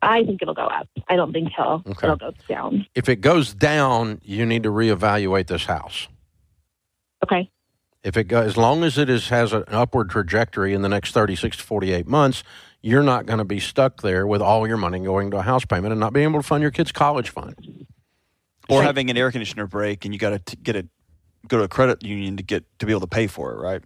I 0.00 0.24
think 0.24 0.40
it'll 0.42 0.54
go 0.54 0.66
up. 0.66 0.88
I 1.08 1.16
don't 1.16 1.32
think 1.32 1.48
he'll 1.56 1.82
Okay. 1.86 2.06
it'll 2.06 2.16
go 2.16 2.32
down. 2.48 2.86
If 2.94 3.08
it 3.08 3.16
goes 3.16 3.52
down, 3.54 4.20
you 4.22 4.46
need 4.46 4.62
to 4.62 4.70
reevaluate 4.70 5.48
this 5.48 5.64
house. 5.64 6.08
Okay. 7.24 7.50
If 8.04 8.16
it 8.16 8.24
go, 8.24 8.40
as 8.40 8.56
long 8.56 8.84
as 8.84 8.96
it 8.96 9.10
is 9.10 9.28
has 9.30 9.52
an 9.52 9.64
upward 9.68 10.08
trajectory 10.10 10.72
in 10.72 10.82
the 10.82 10.88
next 10.88 11.12
36 11.12 11.56
to 11.56 11.62
48 11.64 12.06
months, 12.06 12.44
you're 12.80 13.02
not 13.02 13.26
going 13.26 13.38
to 13.38 13.44
be 13.44 13.58
stuck 13.58 14.02
there 14.02 14.24
with 14.24 14.40
all 14.40 14.68
your 14.68 14.76
money 14.76 15.00
going 15.00 15.32
to 15.32 15.38
a 15.38 15.42
house 15.42 15.64
payment 15.64 15.90
and 15.90 15.98
not 15.98 16.12
being 16.12 16.30
able 16.30 16.40
to 16.40 16.46
fund 16.46 16.62
your 16.62 16.70
kids' 16.70 16.92
college 16.92 17.30
fund. 17.30 17.56
Or 18.68 18.80
Right. 18.80 18.86
having 18.86 19.10
an 19.10 19.16
air 19.16 19.32
conditioner 19.32 19.66
break 19.66 20.04
and 20.04 20.14
you 20.14 20.20
got 20.20 20.46
to 20.46 20.56
get 20.56 20.76
it 20.76 20.86
go 21.48 21.58
to 21.58 21.64
a 21.64 21.68
credit 21.68 22.04
union 22.04 22.36
to 22.36 22.42
get 22.42 22.64
to 22.78 22.86
be 22.86 22.92
able 22.92 23.00
to 23.00 23.06
pay 23.08 23.26
for 23.26 23.52
it, 23.52 23.56
right? 23.60 23.82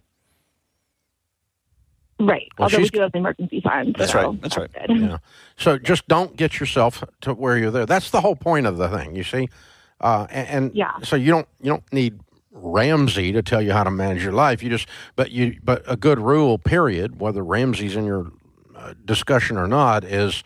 Right. 2.26 2.48
Well, 2.58 2.66
Although 2.66 2.78
we 2.78 2.88
do 2.88 3.00
have 3.00 3.14
an 3.14 3.20
emergency 3.20 3.60
fund. 3.60 3.96
That's 3.98 4.12
so 4.12 4.30
right. 4.30 4.42
That's 4.42 4.56
right. 4.56 4.70
Good. 4.86 5.00
Yeah. 5.00 5.18
So 5.58 5.78
just 5.78 6.08
don't 6.08 6.34
get 6.36 6.58
yourself 6.58 7.04
to 7.20 7.34
where 7.34 7.56
you're 7.56 7.70
there. 7.70 7.86
That's 7.86 8.10
the 8.10 8.20
whole 8.20 8.34
point 8.34 8.66
of 8.66 8.78
the 8.78 8.88
thing. 8.88 9.14
You 9.14 9.22
see, 9.22 9.48
uh, 10.00 10.26
and, 10.30 10.48
and 10.48 10.74
Yeah. 10.74 10.98
So 11.04 11.14
you 11.14 11.30
don't 11.30 11.46
you 11.60 11.70
don't 11.70 11.92
need 11.92 12.18
Ramsey 12.50 13.32
to 13.32 13.42
tell 13.42 13.60
you 13.62 13.72
how 13.72 13.84
to 13.84 13.90
manage 13.90 14.24
your 14.24 14.32
life. 14.32 14.62
You 14.62 14.70
just 14.70 14.88
but 15.14 15.30
you 15.30 15.58
but 15.62 15.82
a 15.86 15.96
good 15.96 16.18
rule 16.18 16.58
period, 16.58 17.20
whether 17.20 17.44
Ramsey's 17.44 17.94
in 17.96 18.06
your 18.06 18.32
uh, 18.74 18.94
discussion 19.04 19.56
or 19.56 19.68
not, 19.68 20.04
is 20.04 20.42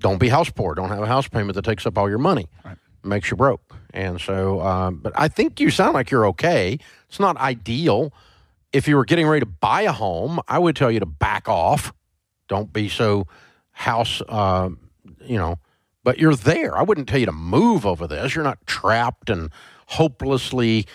don't 0.00 0.18
be 0.18 0.28
house 0.30 0.50
poor. 0.50 0.74
Don't 0.74 0.88
have 0.88 1.02
a 1.02 1.06
house 1.06 1.28
payment 1.28 1.54
that 1.54 1.64
takes 1.64 1.86
up 1.86 1.96
all 1.98 2.08
your 2.08 2.18
money. 2.18 2.48
Right. 2.64 2.76
Makes 3.04 3.30
you 3.30 3.36
broke. 3.36 3.76
And 3.94 4.20
so, 4.20 4.60
um, 4.62 4.96
but 4.96 5.12
I 5.16 5.28
think 5.28 5.60
you 5.60 5.70
sound 5.70 5.94
like 5.94 6.10
you're 6.10 6.26
okay. 6.28 6.78
It's 7.08 7.20
not 7.20 7.36
ideal. 7.36 8.12
If 8.72 8.88
you 8.88 8.96
were 8.96 9.04
getting 9.04 9.26
ready 9.26 9.40
to 9.40 9.46
buy 9.46 9.82
a 9.82 9.92
home, 9.92 10.40
I 10.48 10.58
would 10.58 10.76
tell 10.76 10.90
you 10.90 11.00
to 11.00 11.06
back 11.06 11.48
off. 11.48 11.92
Don't 12.48 12.72
be 12.72 12.88
so 12.88 13.26
house, 13.72 14.22
uh, 14.28 14.70
you 15.20 15.38
know, 15.38 15.58
but 16.04 16.18
you're 16.18 16.36
there. 16.36 16.76
I 16.76 16.82
wouldn't 16.82 17.08
tell 17.08 17.18
you 17.18 17.26
to 17.26 17.32
move 17.32 17.84
over 17.84 18.06
this. 18.06 18.34
You're 18.34 18.44
not 18.44 18.66
trapped 18.66 19.30
and 19.30 19.50
hopelessly 19.86 20.86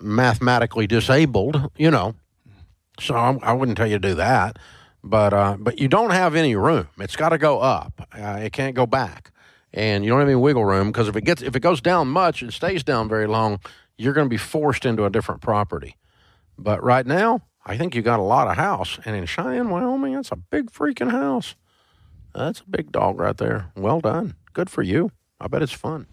mathematically 0.00 0.86
disabled, 0.86 1.70
you 1.76 1.90
know. 1.90 2.14
So 3.00 3.14
I, 3.14 3.36
I 3.42 3.52
wouldn't 3.52 3.76
tell 3.76 3.86
you 3.86 3.98
to 3.98 4.08
do 4.08 4.14
that. 4.14 4.58
But 5.02 5.34
uh, 5.34 5.56
but 5.58 5.78
you 5.78 5.88
don't 5.88 6.10
have 6.10 6.34
any 6.34 6.56
room. 6.56 6.88
It's 6.98 7.16
got 7.16 7.30
to 7.30 7.38
go 7.38 7.60
up. 7.60 8.08
Uh, 8.12 8.40
it 8.42 8.52
can't 8.54 8.74
go 8.74 8.86
back, 8.86 9.32
and 9.72 10.02
you 10.02 10.10
don't 10.10 10.20
have 10.20 10.28
any 10.28 10.34
wiggle 10.34 10.64
room 10.64 10.88
because 10.88 11.08
if 11.08 11.16
it 11.16 11.24
gets 11.24 11.42
if 11.42 11.54
it 11.54 11.60
goes 11.60 11.82
down 11.82 12.08
much 12.08 12.40
and 12.40 12.52
stays 12.52 12.82
down 12.82 13.06
very 13.06 13.26
long, 13.26 13.60
you're 13.98 14.14
going 14.14 14.24
to 14.26 14.30
be 14.30 14.38
forced 14.38 14.86
into 14.86 15.04
a 15.04 15.10
different 15.10 15.42
property. 15.42 15.96
But 16.58 16.82
right 16.82 17.06
now, 17.06 17.42
I 17.66 17.76
think 17.76 17.94
you 17.94 18.02
got 18.02 18.20
a 18.20 18.22
lot 18.22 18.48
of 18.48 18.56
house, 18.56 18.98
and 19.04 19.16
in 19.16 19.26
Cheyenne, 19.26 19.70
Wyoming, 19.70 20.14
that's 20.14 20.32
a 20.32 20.36
big 20.36 20.70
freaking 20.70 21.10
house. 21.10 21.54
That's 22.34 22.60
a 22.60 22.68
big 22.68 22.92
dog 22.92 23.18
right 23.18 23.36
there. 23.36 23.70
Well 23.76 24.00
done. 24.00 24.34
Good 24.52 24.68
for 24.70 24.82
you. 24.82 25.10
I 25.40 25.48
bet 25.48 25.62
it's 25.62 25.72
fun. 25.72 26.06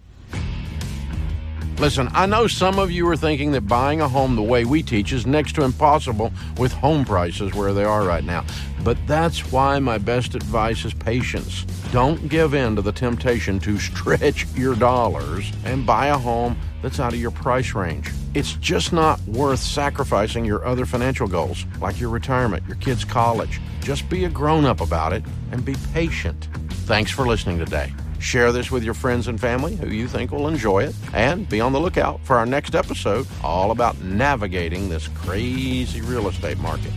Listen, 1.82 2.10
I 2.14 2.28
know 2.28 2.46
some 2.46 2.78
of 2.78 2.92
you 2.92 3.08
are 3.10 3.18
thinking 3.18 3.54
that 3.54 3.62
buying 3.62 4.02
a 4.02 4.08
home 4.08 4.36
the 4.36 4.42
way 4.44 4.66
we 4.66 4.84
teach 4.84 5.12
is 5.12 5.26
next 5.26 5.56
to 5.56 5.64
impossible 5.64 6.32
with 6.58 6.72
home 6.72 7.04
prices 7.04 7.56
where 7.56 7.74
they 7.74 7.84
are 7.84 8.04
right 8.04 8.24
now. 8.24 8.46
But 8.84 8.98
that's 9.08 9.52
why 9.52 9.80
my 9.80 9.98
best 9.98 10.36
advice 10.36 10.86
is 10.86 10.94
patience. 10.94 11.66
Don't 11.92 12.30
give 12.30 12.54
in 12.54 12.76
to 12.76 12.84
the 12.84 12.92
temptation 12.92 13.60
to 13.62 13.80
stretch 13.80 14.46
your 14.54 14.76
dollars 14.76 15.52
and 15.66 15.84
buy 15.84 16.08
a 16.08 16.18
home 16.18 16.56
that's 16.82 17.00
out 17.00 17.14
of 17.14 17.20
your 17.20 17.32
price 17.32 17.74
range. 17.74 18.10
It's 18.34 18.54
just 18.54 18.94
not 18.94 19.20
worth 19.28 19.60
sacrificing 19.60 20.46
your 20.46 20.66
other 20.66 20.86
financial 20.86 21.28
goals, 21.28 21.66
like 21.80 22.00
your 22.00 22.10
retirement, 22.10 22.64
your 22.68 22.78
kids' 22.78 23.04
college. 23.04 23.60
Just 23.82 24.10
be 24.10 24.26
a 24.26 24.30
grown 24.30 24.66
up 24.66 24.82
about 24.82 25.14
it 25.14 25.24
and 25.52 25.66
be 25.66 25.76
patient. 25.94 26.48
Thanks 26.86 27.12
for 27.12 27.28
listening 27.28 27.60
today. 27.60 27.94
Share 28.20 28.52
this 28.52 28.70
with 28.70 28.84
your 28.84 28.94
friends 28.94 29.28
and 29.28 29.40
family 29.40 29.76
who 29.76 29.88
you 29.88 30.08
think 30.08 30.32
will 30.32 30.48
enjoy 30.48 30.84
it, 30.84 30.96
and 31.14 31.50
be 31.50 31.60
on 31.60 31.74
the 31.74 31.80
lookout 31.80 32.20
for 32.24 32.36
our 32.36 32.46
next 32.46 32.76
episode 32.76 33.26
all 33.44 33.72
about 33.72 34.00
navigating 34.02 34.90
this 34.90 35.08
crazy 35.10 36.02
real 36.02 36.28
estate 36.28 36.60
market. 36.60 36.94